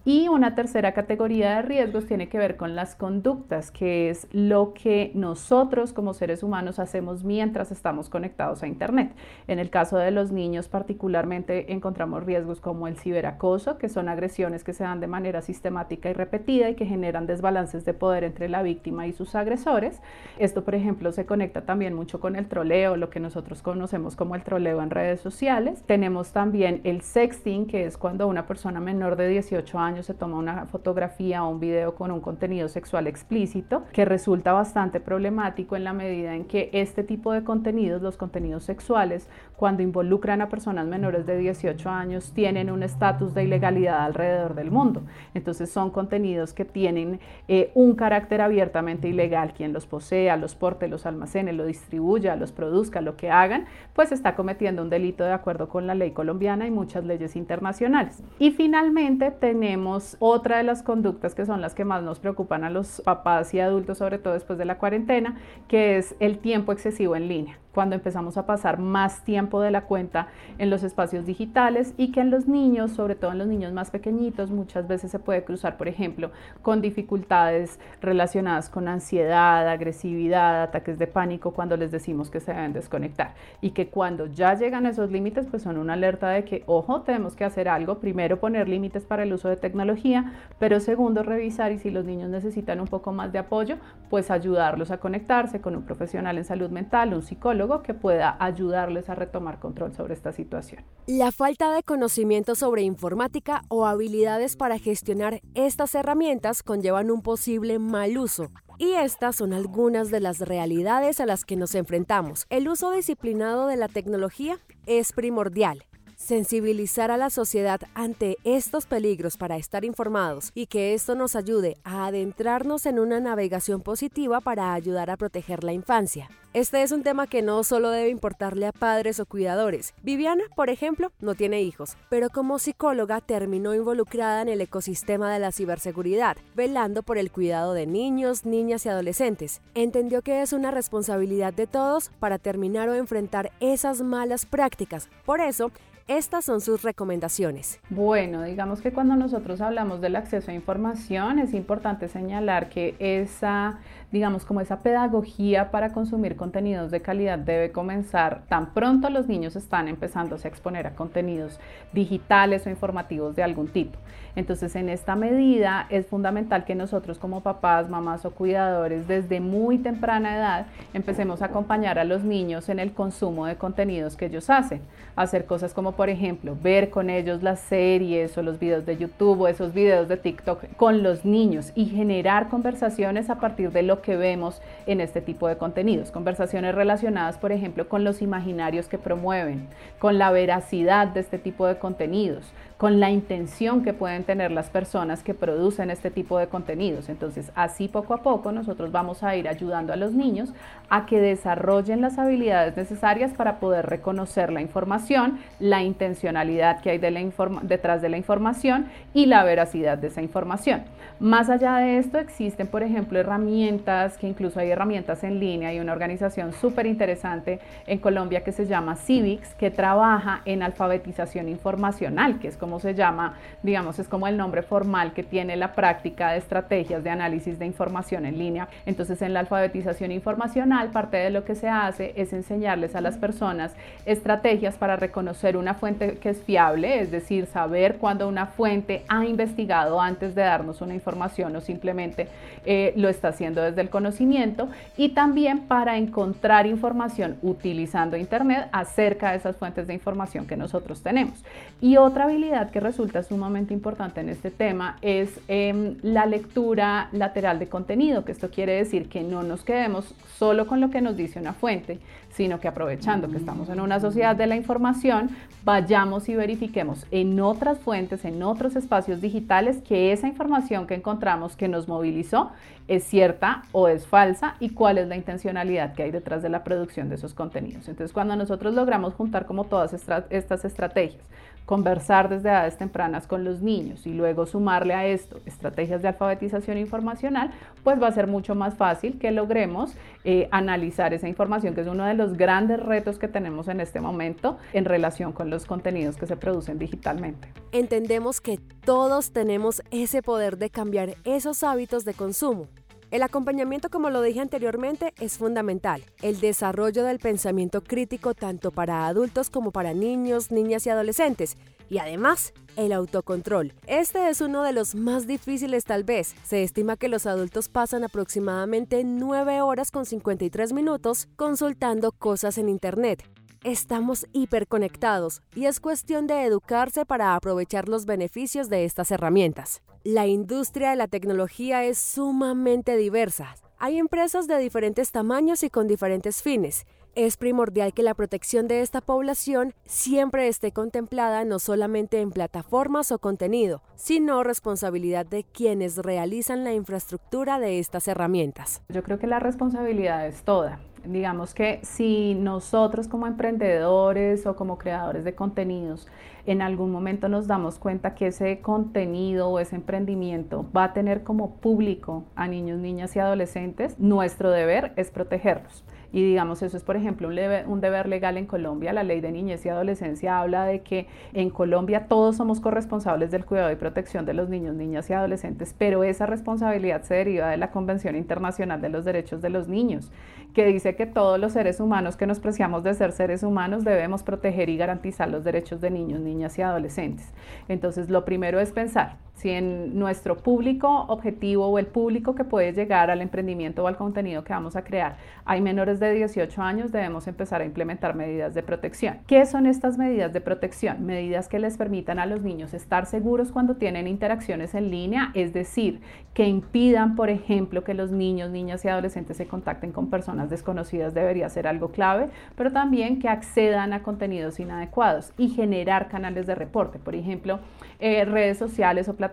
Y 0.07 0.27
una 0.27 0.53
tercera 0.53 0.93
categoría 0.93 1.55
de 1.55 1.61
riesgos 1.63 2.05
tiene 2.05 2.29
que 2.29 2.37
ver 2.37 2.57
con 2.57 2.75
las 2.75 2.93
conductas, 2.95 3.71
que 3.71 4.11
es 4.11 4.27
lo 4.31 4.73
que 4.75 5.11
nosotros 5.15 5.93
como 5.93 6.13
seres 6.13 6.43
humanos 6.43 6.77
hacemos 6.77 7.23
mientras 7.23 7.71
estamos 7.71 8.07
conectados 8.07 8.61
a 8.61 8.67
Internet. 8.67 9.15
En 9.47 9.57
el 9.57 9.71
caso 9.71 9.97
de 9.97 10.11
los 10.11 10.31
niños 10.31 10.67
particularmente 10.67 11.73
encontramos 11.73 12.23
riesgos 12.23 12.61
como 12.61 12.87
el 12.87 12.97
ciberacoso, 12.97 13.79
que 13.79 13.89
son 13.89 14.07
agresiones 14.07 14.63
que 14.63 14.73
se 14.73 14.83
dan 14.83 14.99
de 14.99 15.07
manera 15.07 15.41
sistemática 15.41 16.09
y 16.09 16.13
repetida 16.13 16.69
y 16.69 16.75
que 16.75 16.85
generan 16.85 17.25
desbalances 17.25 17.83
de 17.83 17.95
poder 17.95 18.23
entre 18.23 18.47
la 18.47 18.61
víctima 18.61 19.07
y 19.07 19.13
sus 19.13 19.33
agresores. 19.33 20.01
Esto, 20.37 20.63
por 20.63 20.75
ejemplo, 20.75 21.11
se 21.11 21.25
conecta 21.25 21.65
también 21.65 21.95
mucho 21.95 22.19
con 22.19 22.35
el 22.35 22.47
troleo, 22.47 22.95
lo 22.95 23.09
que 23.09 23.19
nosotros 23.19 23.63
conocemos 23.63 24.15
como 24.15 24.35
el 24.35 24.43
troleo 24.43 24.83
en 24.83 24.91
redes 24.91 25.19
sociales. 25.19 25.81
Tenemos 25.87 26.31
también 26.31 26.81
el 26.83 27.01
sexting, 27.01 27.65
que 27.65 27.85
es 27.85 27.97
cuando 27.97 28.27
una 28.27 28.45
persona 28.45 28.79
menor 28.79 29.15
de 29.15 29.29
18 29.29 29.55
18 29.55 29.79
se 30.03 30.13
toma 30.13 30.37
una 30.37 30.65
fotografía 30.65 31.43
o 31.43 31.49
un 31.49 31.59
video 31.59 31.95
con 31.95 32.11
un 32.11 32.21
contenido 32.21 32.67
sexual 32.67 33.07
explícito, 33.07 33.83
que 33.93 34.05
resulta 34.05 34.53
bastante 34.53 34.99
problemático 34.99 35.75
en 35.75 35.83
la 35.83 35.93
medida 35.93 36.35
en 36.35 36.45
que 36.45 36.69
este 36.73 37.03
tipo 37.03 37.31
de 37.31 37.43
contenidos, 37.43 38.01
los 38.01 38.17
contenidos 38.17 38.63
sexuales, 38.63 39.29
cuando 39.55 39.83
involucran 39.83 40.41
a 40.41 40.49
personas 40.49 40.87
menores 40.87 41.25
de 41.25 41.37
18 41.37 41.89
años, 41.89 42.31
tienen 42.33 42.69
un 42.69 42.83
estatus 42.83 43.33
de 43.33 43.43
ilegalidad 43.43 44.03
alrededor 44.03 44.55
del 44.55 44.71
mundo. 44.71 45.03
Entonces 45.33 45.71
son 45.71 45.91
contenidos 45.91 46.53
que 46.53 46.65
tienen 46.65 47.19
eh, 47.47 47.71
un 47.73 47.95
carácter 47.95 48.41
abiertamente 48.41 49.07
ilegal. 49.07 49.53
Quien 49.53 49.73
los 49.73 49.85
posea, 49.85 50.37
los 50.37 50.55
porte, 50.55 50.87
los 50.87 51.05
almacene, 51.05 51.53
lo 51.53 51.65
distribuya, 51.65 52.35
los 52.35 52.51
produzca, 52.51 53.01
lo 53.01 53.15
que 53.15 53.31
hagan, 53.31 53.65
pues 53.93 54.11
está 54.11 54.35
cometiendo 54.35 54.81
un 54.81 54.89
delito 54.89 55.23
de 55.23 55.33
acuerdo 55.33 55.69
con 55.69 55.87
la 55.87 55.95
ley 55.95 56.11
colombiana 56.11 56.67
y 56.67 56.71
muchas 56.71 57.05
leyes 57.05 57.35
internacionales. 57.35 58.23
Y 58.39 58.51
finalmente 58.51 59.31
tenemos 59.31 60.17
otra 60.19 60.57
de 60.57 60.63
las 60.63 60.83
conductas 60.83 61.35
que 61.35 61.45
son 61.45 61.61
las 61.61 61.75
que 61.75 61.85
más 61.85 62.03
nos 62.03 62.19
preocupan 62.19 62.63
a 62.63 62.69
los 62.69 63.01
papás 63.01 63.53
y 63.53 63.59
adultos, 63.59 63.99
sobre 63.99 64.17
todo 64.17 64.33
después 64.33 64.59
de 64.59 64.65
la 64.65 64.77
cuarentena, 64.77 65.37
que 65.67 65.97
es 65.97 66.15
el 66.19 66.39
tiempo 66.39 66.71
excesivo 66.71 67.15
en 67.15 67.27
línea 67.27 67.59
cuando 67.75 67.95
empezamos 67.95 68.37
a 68.37 68.45
pasar 68.45 68.79
más 68.79 69.25
tiempo 69.25 69.59
de 69.59 69.69
la 69.69 69.81
cuenta 69.81 70.29
en 70.57 70.69
los 70.69 70.81
espacios 70.81 71.25
digitales 71.25 71.93
y 71.97 72.13
que 72.13 72.21
en 72.21 72.31
los 72.31 72.47
niños, 72.47 72.91
sobre 72.91 73.15
todo 73.15 73.33
en 73.33 73.37
los 73.37 73.47
niños 73.47 73.73
más 73.73 73.91
pequeñitos, 73.91 74.49
muchas 74.49 74.87
veces 74.87 75.11
se 75.11 75.19
puede 75.19 75.43
cruzar, 75.43 75.75
por 75.75 75.89
ejemplo, 75.89 76.31
con 76.61 76.81
dificultades 76.81 77.77
relacionadas 78.01 78.69
con 78.69 78.87
ansiedad, 78.87 79.67
agresividad, 79.67 80.63
ataques 80.63 80.97
de 80.97 81.07
pánico 81.07 81.51
cuando 81.51 81.75
les 81.75 81.91
decimos 81.91 82.29
que 82.29 82.39
se 82.39 82.53
deben 82.53 82.71
desconectar. 82.71 83.33
Y 83.59 83.71
que 83.71 83.89
cuando 83.89 84.27
ya 84.27 84.53
llegan 84.53 84.85
a 84.85 84.91
esos 84.91 85.11
límites, 85.11 85.45
pues 85.51 85.63
son 85.63 85.77
una 85.77 85.93
alerta 85.93 86.29
de 86.29 86.45
que, 86.45 86.63
ojo, 86.67 87.01
tenemos 87.01 87.35
que 87.35 87.43
hacer 87.43 87.67
algo, 87.67 87.99
primero 87.99 88.39
poner 88.39 88.69
límites 88.69 89.03
para 89.03 89.23
el 89.23 89.33
uso 89.33 89.49
de 89.49 89.57
tecnología, 89.57 90.31
pero 90.59 90.79
segundo 90.79 91.23
revisar 91.23 91.73
y 91.73 91.79
si 91.79 91.91
los 91.91 92.05
niños 92.05 92.29
necesitan 92.29 92.79
un 92.79 92.87
poco 92.87 93.11
más 93.11 93.33
de 93.33 93.39
apoyo, 93.39 93.75
pues 94.09 94.31
ayudarlos 94.31 94.91
a 94.91 94.99
conectarse 94.99 95.59
con 95.59 95.75
un 95.75 95.83
profesional 95.83 96.37
en 96.37 96.45
salud 96.45 96.69
mental, 96.69 97.13
un 97.13 97.21
psicólogo, 97.21 97.64
que 97.83 97.93
pueda 97.93 98.37
ayudarles 98.39 99.09
a 99.09 99.15
retomar 99.15 99.59
control 99.59 99.93
sobre 99.93 100.13
esta 100.13 100.31
situación. 100.31 100.83
La 101.07 101.31
falta 101.31 101.73
de 101.73 101.83
conocimiento 101.83 102.55
sobre 102.55 102.81
informática 102.83 103.63
o 103.67 103.85
habilidades 103.85 104.55
para 104.55 104.79
gestionar 104.79 105.41
estas 105.53 105.95
herramientas 105.95 106.63
conllevan 106.63 107.11
un 107.11 107.21
posible 107.21 107.79
mal 107.79 108.17
uso. 108.17 108.49
Y 108.77 108.91
estas 108.93 109.37
son 109.37 109.53
algunas 109.53 110.11
de 110.11 110.19
las 110.19 110.39
realidades 110.39 111.19
a 111.19 111.25
las 111.25 111.45
que 111.45 111.55
nos 111.55 111.75
enfrentamos. 111.75 112.45
El 112.49 112.67
uso 112.67 112.91
disciplinado 112.91 113.67
de 113.67 113.77
la 113.77 113.87
tecnología 113.87 114.59
es 114.85 115.13
primordial 115.13 115.85
sensibilizar 116.25 117.11
a 117.11 117.17
la 117.17 117.29
sociedad 117.29 117.81
ante 117.93 118.37
estos 118.43 118.87
peligros 118.87 119.37
para 119.37 119.57
estar 119.57 119.85
informados 119.85 120.51
y 120.55 120.65
que 120.65 120.95
esto 120.95 121.13
nos 121.13 121.35
ayude 121.35 121.77
a 121.83 122.07
adentrarnos 122.07 122.87
en 122.87 122.97
una 122.97 123.19
navegación 123.19 123.81
positiva 123.81 124.41
para 124.41 124.73
ayudar 124.73 125.11
a 125.11 125.17
proteger 125.17 125.63
la 125.63 125.73
infancia. 125.73 126.27
Este 126.53 126.81
es 126.81 126.91
un 126.91 127.03
tema 127.03 127.27
que 127.27 127.41
no 127.41 127.63
solo 127.63 127.91
debe 127.91 128.09
importarle 128.09 128.65
a 128.65 128.71
padres 128.71 129.19
o 129.19 129.25
cuidadores. 129.25 129.93
Viviana, 130.01 130.45
por 130.55 130.69
ejemplo, 130.69 131.11
no 131.19 131.35
tiene 131.35 131.61
hijos, 131.61 131.97
pero 132.09 132.29
como 132.29 132.59
psicóloga 132.59 133.21
terminó 133.21 133.75
involucrada 133.75 134.41
en 134.41 134.49
el 134.49 134.61
ecosistema 134.61 135.31
de 135.31 135.39
la 135.39 135.51
ciberseguridad, 135.51 136.37
velando 136.55 137.03
por 137.03 137.17
el 137.17 137.29
cuidado 137.29 137.73
de 137.73 137.85
niños, 137.85 138.45
niñas 138.45 138.85
y 138.85 138.89
adolescentes. 138.89 139.61
Entendió 139.73 140.21
que 140.21 140.41
es 140.41 140.53
una 140.53 140.71
responsabilidad 140.71 141.53
de 141.53 141.67
todos 141.67 142.09
para 142.19 142.39
terminar 142.39 142.87
o 142.87 142.95
enfrentar 142.95 143.51
esas 143.59 144.01
malas 144.01 144.45
prácticas. 144.45 145.09
Por 145.25 145.41
eso, 145.41 145.71
estas 146.07 146.45
son 146.45 146.61
sus 146.61 146.83
recomendaciones. 146.83 147.79
Bueno, 147.89 148.43
digamos 148.43 148.79
que 148.79 148.93
cuando 148.93 149.15
nosotros 149.15 149.59
hablamos 149.59 150.01
del 150.01 150.15
acceso 150.15 150.51
a 150.51 150.53
información 150.53 151.39
es 151.39 151.53
importante 151.55 152.07
señalar 152.07 152.69
que 152.69 152.95
esa, 152.99 153.79
digamos 154.11 154.45
como 154.45 154.61
esa 154.61 154.81
pedagogía 154.81 155.71
para 155.71 155.93
consumir 155.93 156.35
contenidos 156.35 156.91
de 156.91 157.01
calidad 157.01 157.39
debe 157.39 157.71
comenzar 157.71 158.43
tan 158.47 158.71
pronto 158.75 159.09
los 159.09 159.27
niños 159.27 159.55
están 159.55 159.87
empezándose 159.87 160.47
a 160.47 160.51
exponer 160.51 160.85
a 160.85 160.95
contenidos 160.95 161.59
digitales 161.91 162.67
o 162.67 162.69
informativos 162.69 163.35
de 163.35 163.41
algún 163.41 163.67
tipo. 163.69 163.97
Entonces, 164.35 164.75
en 164.75 164.89
esta 164.89 165.15
medida 165.15 165.87
es 165.89 166.07
fundamental 166.07 166.65
que 166.65 166.75
nosotros 166.75 167.19
como 167.19 167.41
papás, 167.41 167.89
mamás 167.89 168.25
o 168.25 168.31
cuidadores 168.31 169.07
desde 169.07 169.39
muy 169.39 169.77
temprana 169.77 170.35
edad 170.35 170.65
empecemos 170.93 171.41
a 171.41 171.45
acompañar 171.45 171.99
a 171.99 172.03
los 172.03 172.23
niños 172.23 172.69
en 172.69 172.79
el 172.79 172.91
consumo 172.91 173.45
de 173.45 173.55
contenidos 173.55 174.17
que 174.17 174.25
ellos 174.25 174.49
hacen. 174.49 174.81
Hacer 175.15 175.45
cosas 175.45 175.73
como, 175.73 175.93
por 175.93 176.09
ejemplo, 176.09 176.57
ver 176.61 176.89
con 176.89 177.09
ellos 177.09 177.43
las 177.43 177.59
series 177.61 178.37
o 178.37 178.43
los 178.43 178.59
videos 178.59 178.85
de 178.85 178.97
YouTube 178.97 179.41
o 179.41 179.47
esos 179.47 179.73
videos 179.73 180.09
de 180.09 180.17
TikTok 180.17 180.75
con 180.75 181.03
los 181.03 181.23
niños 181.23 181.71
y 181.75 181.85
generar 181.85 182.49
conversaciones 182.49 183.29
a 183.29 183.39
partir 183.39 183.71
de 183.71 183.83
lo 183.83 184.01
que 184.01 184.17
vemos 184.17 184.61
en 184.85 184.99
este 184.99 185.21
tipo 185.21 185.47
de 185.47 185.57
contenidos. 185.57 186.11
Conversaciones 186.11 186.75
relacionadas, 186.75 187.37
por 187.37 187.51
ejemplo, 187.51 187.87
con 187.87 188.03
los 188.03 188.21
imaginarios 188.21 188.87
que 188.87 188.97
promueven, 188.97 189.67
con 189.99 190.17
la 190.17 190.31
veracidad 190.31 191.07
de 191.07 191.21
este 191.21 191.37
tipo 191.37 191.65
de 191.65 191.77
contenidos, 191.77 192.51
con 192.77 192.99
la 192.99 193.09
intención 193.09 193.83
que 193.83 193.93
pueden 193.93 194.25
tener 194.25 194.51
las 194.51 194.69
personas 194.69 195.23
que 195.23 195.33
producen 195.33 195.89
este 195.89 196.11
tipo 196.11 196.37
de 196.37 196.47
contenidos. 196.47 197.07
Entonces, 197.07 197.51
así 197.55 197.87
poco 197.87 198.13
a 198.13 198.21
poco 198.21 198.51
nosotros 198.51 198.91
vamos 198.91 199.23
a 199.23 199.35
ir 199.35 199.47
ayudando 199.47 199.93
a 199.93 199.95
los 199.95 200.13
niños 200.13 200.53
a 200.89 201.05
que 201.05 201.19
desarrollen 201.19 202.01
las 202.01 202.17
habilidades 202.17 202.75
necesarias 202.75 203.31
para 203.33 203.59
poder 203.59 203.85
reconocer 203.85 204.51
la 204.51 204.61
información, 204.61 205.39
la 205.59 205.83
intencionalidad 205.83 206.81
que 206.81 206.89
hay 206.91 206.97
detrás 206.97 208.01
de 208.01 208.09
la 208.09 208.17
información 208.17 208.87
y 209.13 209.25
la 209.25 209.43
veracidad 209.43 209.97
de 209.97 210.07
esa 210.07 210.21
información. 210.21 210.83
Más 211.19 211.49
allá 211.49 211.77
de 211.77 211.97
esto, 211.97 212.19
existen, 212.19 212.67
por 212.67 212.83
ejemplo, 212.83 213.17
herramientas, 213.17 214.17
que 214.17 214.27
incluso 214.27 214.59
hay 214.59 214.71
herramientas 214.71 215.23
en 215.23 215.39
línea, 215.39 215.69
hay 215.69 215.79
una 215.79 215.93
organización 215.93 216.51
súper 216.51 216.87
interesante 216.87 217.61
en 217.87 217.99
Colombia 217.99 218.43
que 218.43 218.51
se 218.51 218.65
llama 218.65 218.97
Civics, 218.97 219.55
que 219.55 219.71
trabaja 219.71 220.41
en 220.43 220.61
alfabetización 220.61 221.47
informacional, 221.47 222.39
que 222.39 222.49
es 222.49 222.57
como 222.65 222.79
se 222.79 222.93
llama, 222.93 223.35
digamos, 223.63 223.97
es 223.99 224.07
como 224.07 224.27
el 224.27 224.37
nombre 224.37 224.61
formal 224.61 225.13
que 225.13 225.23
tiene 225.23 225.55
la 225.55 225.73
práctica 225.73 226.31
de 226.31 226.39
estrategias 226.39 227.03
de 227.03 227.09
análisis 227.09 227.57
de 227.57 227.65
información 227.65 228.25
en 228.25 228.37
línea. 228.37 228.67
Entonces, 228.85 229.21
en 229.21 229.33
la 229.33 229.39
alfabetización 229.39 230.11
informacional, 230.11 230.89
parte 230.89 231.17
de 231.17 231.29
lo 231.29 231.45
que 231.45 231.55
se 231.55 231.69
hace 231.69 232.13
es 232.17 232.33
enseñarles 232.33 232.95
a 232.95 233.01
las 233.01 233.17
personas 233.17 233.73
estrategias 234.05 234.75
para 234.75 234.95
reconocer 234.95 235.57
una 235.57 235.75
fuente 235.75 236.17
que 236.17 236.29
es 236.29 236.43
fiable, 236.43 236.99
es 236.99 237.11
decir, 237.11 237.45
saber 237.45 237.97
cuando 237.97 238.27
una 238.27 238.45
fuente 238.45 239.05
ha 239.07 239.25
investigado 239.25 240.01
antes 240.01 240.35
de 240.35 240.41
darnos 240.41 240.81
una 240.81 240.93
información 240.93 241.05
información 241.05 241.55
o 241.55 241.61
simplemente 241.61 242.27
eh, 242.65 242.93
lo 242.95 243.09
está 243.09 243.29
haciendo 243.29 243.61
desde 243.61 243.81
el 243.81 243.89
conocimiento 243.89 244.69
y 244.97 245.09
también 245.09 245.59
para 245.67 245.97
encontrar 245.97 246.65
información 246.65 247.37
utilizando 247.41 248.17
Internet 248.17 248.67
acerca 248.71 249.31
de 249.31 249.37
esas 249.37 249.55
fuentes 249.55 249.85
de 249.87 249.93
información 249.93 250.47
que 250.47 250.57
nosotros 250.57 251.01
tenemos. 251.03 251.43
Y 251.79 251.97
otra 251.97 252.23
habilidad 252.25 252.54
que 252.71 252.79
resulta 252.79 253.21
sumamente 253.23 253.73
importante 253.73 254.21
en 254.21 254.29
este 254.29 254.49
tema 254.49 254.97
es 255.01 255.39
em, 255.47 255.97
la 256.01 256.25
lectura 256.25 257.09
lateral 257.11 257.59
de 257.59 257.67
contenido, 257.67 258.23
que 258.23 258.31
esto 258.31 258.49
quiere 258.49 258.73
decir 258.73 259.09
que 259.09 259.23
no 259.23 259.43
nos 259.43 259.63
quedemos 259.63 260.15
solo 260.37 260.65
con 260.65 260.79
lo 260.79 260.89
que 260.89 261.01
nos 261.01 261.17
dice 261.17 261.39
una 261.39 261.53
fuente, 261.53 261.99
sino 262.33 262.59
que 262.59 262.67
aprovechando 262.67 263.29
que 263.29 263.37
estamos 263.37 263.69
en 263.69 263.79
una 263.79 263.99
sociedad 263.99 264.35
de 264.35 264.47
la 264.47 264.55
información, 264.55 265.29
vayamos 265.63 266.27
y 266.29 266.35
verifiquemos 266.35 267.05
en 267.11 267.39
otras 267.39 267.79
fuentes, 267.79 268.25
en 268.25 268.43
otros 268.43 268.75
espacios 268.75 269.21
digitales, 269.21 269.77
que 269.77 270.11
esa 270.11 270.27
información 270.27 270.85
que 270.85 270.95
encontramos 270.95 271.55
que 271.55 271.67
nos 271.67 271.87
movilizó 271.87 272.51
es 272.87 273.03
cierta 273.03 273.63
o 273.71 273.87
es 273.87 274.05
falsa 274.05 274.55
y 274.59 274.69
cuál 274.69 274.97
es 274.97 275.07
la 275.07 275.15
intencionalidad 275.15 275.93
que 275.93 276.03
hay 276.03 276.11
detrás 276.11 276.43
de 276.43 276.49
la 276.49 276.63
producción 276.63 277.09
de 277.09 277.15
esos 277.15 277.33
contenidos. 277.33 277.87
Entonces, 277.87 278.13
cuando 278.13 278.35
nosotros 278.35 278.73
logramos 278.73 279.13
juntar 279.13 279.45
como 279.45 279.63
todas 279.63 279.93
estas 279.93 280.65
estrategias, 280.65 281.23
conversar 281.65 282.29
desde 282.29 282.49
edades 282.49 282.77
tempranas 282.77 283.27
con 283.27 283.43
los 283.43 283.61
niños 283.61 284.05
y 284.05 284.13
luego 284.13 284.45
sumarle 284.45 284.93
a 284.93 285.05
esto 285.05 285.39
estrategias 285.45 286.01
de 286.01 286.09
alfabetización 286.09 286.77
informacional, 286.77 287.51
pues 287.83 288.01
va 288.01 288.07
a 288.07 288.11
ser 288.11 288.27
mucho 288.27 288.55
más 288.55 288.75
fácil 288.75 289.17
que 289.19 289.31
logremos 289.31 289.95
eh, 290.23 290.47
analizar 290.51 291.13
esa 291.13 291.27
información, 291.27 291.73
que 291.73 291.81
es 291.81 291.87
uno 291.87 292.05
de 292.05 292.13
los 292.13 292.33
grandes 292.37 292.79
retos 292.79 293.19
que 293.19 293.27
tenemos 293.27 293.67
en 293.67 293.81
este 293.81 293.99
momento 293.99 294.57
en 294.73 294.85
relación 294.85 295.31
con 295.31 295.49
los 295.49 295.65
contenidos 295.65 296.17
que 296.17 296.27
se 296.27 296.37
producen 296.37 296.79
digitalmente. 296.79 297.47
Entendemos 297.71 298.41
que 298.41 298.59
todos 298.85 299.31
tenemos 299.31 299.81
ese 299.91 300.21
poder 300.21 300.57
de 300.57 300.69
cambiar 300.69 301.15
esos 301.23 301.63
hábitos 301.63 302.05
de 302.05 302.13
consumo 302.13 302.67
el 303.11 303.23
acompañamiento, 303.23 303.89
como 303.89 304.09
lo 304.09 304.21
dije 304.21 304.39
anteriormente, 304.39 305.13
es 305.19 305.37
fundamental. 305.37 306.03
El 306.21 306.39
desarrollo 306.39 307.03
del 307.03 307.19
pensamiento 307.19 307.81
crítico 307.81 308.33
tanto 308.33 308.71
para 308.71 309.07
adultos 309.07 309.49
como 309.49 309.71
para 309.71 309.93
niños, 309.93 310.51
niñas 310.51 310.85
y 310.85 310.89
adolescentes. 310.89 311.55
Y 311.89 311.99
además, 311.99 312.53
el 312.75 312.91
autocontrol. 312.91 313.73
Este 313.87 314.29
es 314.29 314.41
uno 314.41 314.63
de 314.63 314.73
los 314.73 314.95
más 314.95 315.27
difíciles 315.27 315.85
tal 315.85 316.03
vez. 316.03 316.35
Se 316.43 316.63
estima 316.63 316.97
que 316.97 317.09
los 317.09 317.25
adultos 317.25 317.69
pasan 317.69 318.03
aproximadamente 318.03 319.03
9 319.03 319.61
horas 319.61 319.91
con 319.91 320.05
53 320.05 320.73
minutos 320.73 321.27
consultando 321.35 322.11
cosas 322.11 322.57
en 322.57 322.69
Internet. 322.69 323.23
Estamos 323.65 324.27
hiperconectados 324.31 325.41
y 325.55 325.65
es 325.65 325.79
cuestión 325.79 326.27
de 326.27 326.43
educarse 326.43 327.03
para 327.03 327.33
aprovechar 327.35 327.89
los 327.89 328.05
beneficios 328.05 328.69
de 328.69 328.85
estas 328.85 329.09
herramientas. 329.09 329.81
La 330.03 330.27
industria 330.27 330.91
de 330.91 330.97
la 330.97 331.07
tecnología 331.07 331.83
es 331.83 331.97
sumamente 331.97 332.95
diversa. 332.95 333.55
Hay 333.79 333.97
empresas 333.97 334.47
de 334.47 334.59
diferentes 334.59 335.11
tamaños 335.11 335.63
y 335.63 335.71
con 335.71 335.87
diferentes 335.87 336.43
fines, 336.43 336.85
es 337.15 337.37
primordial 337.37 337.93
que 337.93 338.03
la 338.03 338.13
protección 338.13 338.67
de 338.67 338.81
esta 338.81 338.99
población 338.99 339.73
siempre 339.85 340.49
esté 340.49 340.73
contemplada 340.73 341.45
no 341.45 341.59
solamente 341.59 342.19
en 342.19 342.29
plataformas 342.29 343.13
o 343.13 343.19
contenido, 343.19 343.81
sino 343.95 344.43
responsabilidad 344.43 345.25
de 345.25 345.45
quienes 345.45 345.95
realizan 345.95 346.65
la 346.65 346.73
infraestructura 346.73 347.57
de 347.57 347.79
estas 347.79 348.09
herramientas. 348.09 348.81
Yo 348.89 349.01
creo 349.01 349.17
que 349.17 349.27
la 349.27 349.39
responsabilidad 349.39 350.27
es 350.27 350.43
toda. 350.43 350.81
Digamos 351.07 351.53
que 351.53 351.79
si 351.83 352.35
nosotros 352.35 353.07
como 353.07 353.27
emprendedores 353.27 354.45
o 354.45 354.55
como 354.55 354.77
creadores 354.77 355.23
de 355.23 355.35
contenidos 355.35 356.07
en 356.45 356.61
algún 356.61 356.91
momento 356.91 357.27
nos 357.29 357.47
damos 357.47 357.79
cuenta 357.79 358.13
que 358.13 358.27
ese 358.27 358.61
contenido 358.61 359.49
o 359.49 359.59
ese 359.59 359.75
emprendimiento 359.75 360.65
va 360.75 360.85
a 360.85 360.93
tener 360.93 361.23
como 361.23 361.55
público 361.55 362.23
a 362.35 362.47
niños, 362.47 362.79
niñas 362.79 363.15
y 363.15 363.19
adolescentes, 363.19 363.97
nuestro 363.99 364.51
deber 364.51 364.93
es 364.95 365.11
protegerlos. 365.11 365.83
Y 366.15 366.23
digamos, 366.23 366.61
eso 366.61 366.77
es, 366.77 366.83
por 366.83 366.95
ejemplo, 366.95 367.27
un, 367.27 367.81
deber 367.81 368.07
legal 368.07 368.37
en 368.37 368.45
Colombia. 368.45 368.93
La 368.93 369.03
ley 369.03 369.19
de 369.19 369.33
niñez 369.33 369.65
y 369.65 369.69
adolescencia 369.69 370.39
habla 370.39 370.63
de 370.63 370.79
que 370.79 371.07
en 371.33 371.49
Colombia 371.49 372.07
todos 372.07 372.37
somos 372.37 372.61
corresponsables 372.61 373.31
del 373.31 373.43
cuidado 373.43 373.69
y 373.69 373.75
protección 373.75 374.25
de 374.25 374.33
los 374.33 374.47
niños, 374.47 374.75
niñas 374.75 375.09
y 375.09 375.13
adolescentes, 375.13 375.75
pero 375.77 376.05
esa 376.05 376.25
responsabilidad 376.25 377.03
se 377.03 377.15
deriva 377.15 377.49
de 377.49 377.57
la 377.57 377.69
Convención 377.69 378.15
Internacional 378.15 378.79
de 378.79 378.87
los 378.87 379.03
Derechos 379.03 379.41
de 379.41 379.49
los 379.49 379.67
Niños, 379.67 380.09
que 380.53 380.65
dice 380.65 380.95
que 380.95 381.05
todos 381.05 381.37
los 381.37 381.51
seres 381.51 381.81
humanos 381.81 382.15
que 382.15 382.27
nos 382.27 382.39
preciamos 382.39 382.81
de 382.85 382.93
ser 382.93 383.11
seres 383.11 383.43
humanos 383.43 383.83
debemos 383.83 384.23
proteger 384.23 384.69
y 384.69 384.77
garantizar 384.77 385.27
los 385.27 385.43
derechos 385.43 385.81
de 385.81 385.89
niños, 385.89 386.21
niñas 386.21 386.57
y 386.57 386.61
adolescentes. 386.61 387.33
Entonces, 387.67 388.09
lo 388.09 388.23
primero 388.23 388.61
es 388.61 388.71
pensar 388.71 389.17
si 389.35 389.51
en 389.51 389.97
nuestro 389.99 390.37
público 390.37 391.05
objetivo 391.07 391.67
o 391.67 391.77
el 391.77 391.87
público 391.87 392.35
que 392.35 392.43
puede 392.43 392.73
llegar 392.73 393.11
al 393.11 393.21
emprendimiento 393.21 393.83
o 393.83 393.87
al 393.87 393.97
contenido 393.97 394.43
que 394.43 394.53
vamos 394.53 394.75
a 394.75 394.83
crear 394.83 395.17
hay 395.45 395.61
menores 395.61 395.99
de 395.99 396.11
18 396.11 396.61
años, 396.61 396.91
debemos 396.91 397.27
empezar 397.27 397.61
a 397.61 397.65
implementar 397.65 398.15
medidas 398.15 398.53
de 398.55 398.63
protección. 398.63 399.19
¿Qué 399.27 399.45
son 399.45 399.67
estas 399.67 399.97
medidas 399.97 400.33
de 400.33 400.41
protección? 400.41 401.05
Medidas 401.05 401.47
que 401.47 401.59
les 401.59 401.77
permitan 401.77 402.17
a 402.17 402.25
los 402.25 402.41
niños 402.41 402.73
estar 402.73 403.05
seguros 403.05 403.51
cuando 403.51 403.75
tienen 403.75 404.07
interacciones 404.07 404.73
en 404.73 404.89
línea, 404.89 405.31
es 405.35 405.53
decir, 405.53 406.01
que 406.33 406.47
impidan, 406.47 407.15
por 407.15 407.29
ejemplo, 407.29 407.83
que 407.83 407.93
los 407.93 408.11
niños, 408.11 408.49
niñas 408.49 408.83
y 408.83 408.89
adolescentes 408.89 409.37
se 409.37 409.47
contacten 409.47 409.91
con 409.91 410.09
personas 410.09 410.49
desconocidas 410.49 411.13
debería 411.13 411.47
ser 411.49 411.67
algo 411.67 411.89
clave, 411.89 412.29
pero 412.55 412.71
también 412.71 413.19
que 413.19 413.29
accedan 413.29 413.93
a 413.93 414.01
contenidos 414.01 414.59
inadecuados 414.59 415.31
y 415.37 415.49
generar 415.49 416.09
canales 416.09 416.47
de 416.47 416.55
reporte, 416.55 416.99
por 416.99 417.15
ejemplo, 417.15 417.59
eh, 417.99 418.25
redes 418.25 418.57
sociales 418.57 419.07
o 419.07 419.13
plataformas 419.13 419.24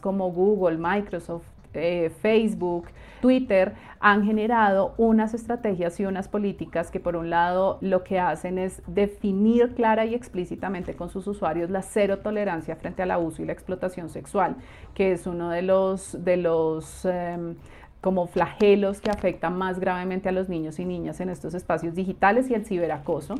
como 0.00 0.30
Google, 0.30 0.78
Microsoft, 0.78 1.44
eh, 1.74 2.10
Facebook, 2.22 2.86
Twitter 3.20 3.74
han 4.00 4.24
generado 4.24 4.94
unas 4.98 5.34
estrategias 5.34 5.98
y 6.00 6.06
unas 6.06 6.28
políticas 6.28 6.90
que 6.90 7.00
por 7.00 7.16
un 7.16 7.30
lado 7.30 7.78
lo 7.80 8.04
que 8.04 8.18
hacen 8.18 8.58
es 8.58 8.82
definir 8.86 9.74
clara 9.74 10.04
y 10.04 10.14
explícitamente 10.14 10.94
con 10.94 11.08
sus 11.08 11.26
usuarios 11.26 11.70
la 11.70 11.82
cero 11.82 12.18
tolerancia 12.18 12.76
frente 12.76 13.02
al 13.02 13.10
abuso 13.10 13.42
y 13.42 13.46
la 13.46 13.52
explotación 13.52 14.08
sexual, 14.08 14.56
que 14.94 15.12
es 15.12 15.26
uno 15.26 15.50
de 15.50 15.62
los, 15.62 16.24
de 16.24 16.36
los 16.36 17.04
em, 17.04 17.56
como 18.00 18.26
flagelos 18.26 19.00
que 19.00 19.10
afectan 19.10 19.56
más 19.56 19.80
gravemente 19.80 20.28
a 20.28 20.32
los 20.32 20.48
niños 20.48 20.78
y 20.78 20.84
niñas 20.84 21.20
en 21.20 21.28
estos 21.28 21.54
espacios 21.54 21.94
digitales 21.94 22.48
y 22.50 22.54
el 22.54 22.64
ciberacoso 22.64 23.34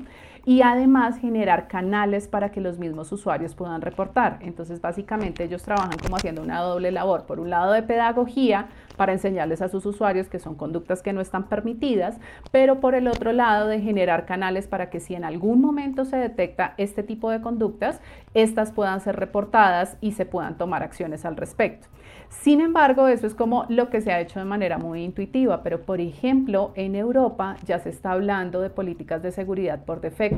y 0.46 0.62
además 0.62 1.18
generar 1.18 1.66
canales 1.66 2.28
para 2.28 2.52
que 2.52 2.60
los 2.60 2.78
mismos 2.78 3.10
usuarios 3.10 3.56
puedan 3.56 3.82
reportar. 3.82 4.38
Entonces 4.40 4.80
básicamente 4.80 5.42
ellos 5.42 5.64
trabajan 5.64 5.98
como 6.00 6.16
haciendo 6.16 6.40
una 6.40 6.60
doble 6.60 6.92
labor, 6.92 7.26
por 7.26 7.40
un 7.40 7.50
lado 7.50 7.72
de 7.72 7.82
pedagogía 7.82 8.68
para 8.96 9.12
enseñarles 9.12 9.60
a 9.60 9.68
sus 9.68 9.84
usuarios 9.84 10.28
que 10.28 10.38
son 10.38 10.54
conductas 10.54 11.02
que 11.02 11.12
no 11.12 11.20
están 11.20 11.48
permitidas, 11.48 12.16
pero 12.52 12.80
por 12.80 12.94
el 12.94 13.08
otro 13.08 13.32
lado 13.32 13.66
de 13.66 13.80
generar 13.80 14.24
canales 14.24 14.68
para 14.68 14.88
que 14.88 15.00
si 15.00 15.16
en 15.16 15.24
algún 15.24 15.60
momento 15.60 16.04
se 16.04 16.16
detecta 16.16 16.74
este 16.76 17.02
tipo 17.02 17.28
de 17.30 17.40
conductas, 17.40 18.00
estas 18.32 18.70
puedan 18.70 19.00
ser 19.00 19.16
reportadas 19.16 19.96
y 20.00 20.12
se 20.12 20.26
puedan 20.26 20.56
tomar 20.56 20.84
acciones 20.84 21.24
al 21.24 21.36
respecto. 21.36 21.88
Sin 22.28 22.60
embargo, 22.60 23.08
eso 23.08 23.26
es 23.26 23.34
como 23.34 23.66
lo 23.68 23.88
que 23.88 24.00
se 24.00 24.12
ha 24.12 24.20
hecho 24.20 24.38
de 24.38 24.44
manera 24.44 24.78
muy 24.78 25.02
intuitiva, 25.02 25.62
pero 25.62 25.82
por 25.82 26.00
ejemplo, 26.00 26.72
en 26.74 26.94
Europa 26.94 27.56
ya 27.64 27.78
se 27.78 27.88
está 27.88 28.12
hablando 28.12 28.60
de 28.60 28.70
políticas 28.70 29.22
de 29.22 29.32
seguridad 29.32 29.84
por 29.84 30.00
defecto, 30.00 30.36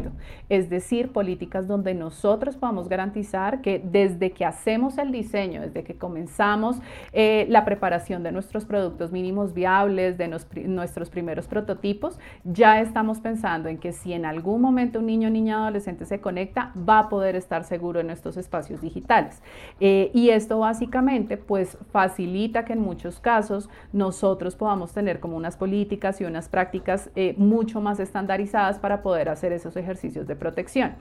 es 0.49 0.71
decir, 0.71 1.13
políticas 1.13 1.67
donde 1.67 1.95
nosotros 1.95 2.57
podamos 2.57 2.89
garantizar 2.89 3.61
que 3.61 3.79
desde 3.79 4.31
que 4.33 4.45
hacemos 4.45 4.99
el 4.99 5.13
diseño, 5.13 5.61
desde 5.63 5.85
que 5.85 5.97
comenzamos 5.97 6.77
eh, 7.13 7.47
la 7.49 7.65
preparación 7.65 8.23
de 8.23 8.33
nuestros 8.33 8.65
productos 8.65 9.13
mínimos 9.13 9.55
viables, 9.55 10.19
de 10.19 10.29
nuestros 10.29 11.11
primeros 11.11 11.47
prototipos, 11.47 12.19
ya 12.45 12.81
estamos 12.81 13.21
pensando 13.21 13.69
en 13.69 13.79
que 13.79 13.93
si 13.93 14.13
en 14.13 14.25
algún 14.25 14.61
momento 14.61 14.99
un 14.99 15.07
niño, 15.07 15.31
niña, 15.31 15.59
adolescente 15.59 16.05
se 16.07 16.21
conecta, 16.21 16.73
va 16.77 17.01
a 17.01 17.09
poder 17.09 17.37
estar 17.37 17.65
seguro 17.65 18.01
en 18.01 18.11
estos 18.11 18.37
espacios 18.37 18.81
digitales. 18.81 19.43
Eh, 19.81 20.11
y 20.15 20.31
esto 20.31 20.59
básicamente, 20.59 21.37
pues 21.37 21.79
facilita 21.91 22.65
que 22.65 22.73
en 22.73 22.81
muchos 22.81 23.21
casos 23.21 23.69
nosotros 23.93 24.57
podamos 24.57 24.93
tener 24.93 25.21
como 25.21 25.37
unas 25.37 25.57
políticas 25.57 26.21
y 26.21 26.25
unas 26.25 26.49
prácticas 26.49 27.11
eh, 27.17 27.35
mucho 27.37 27.81
más 27.81 28.01
estandarizadas 28.01 28.79
para 28.79 29.03
poder 29.03 29.29
hacer 29.29 29.53
esos 29.53 29.77
ejercicios 29.77 29.88
de 29.89 30.37
protección. 30.37 30.93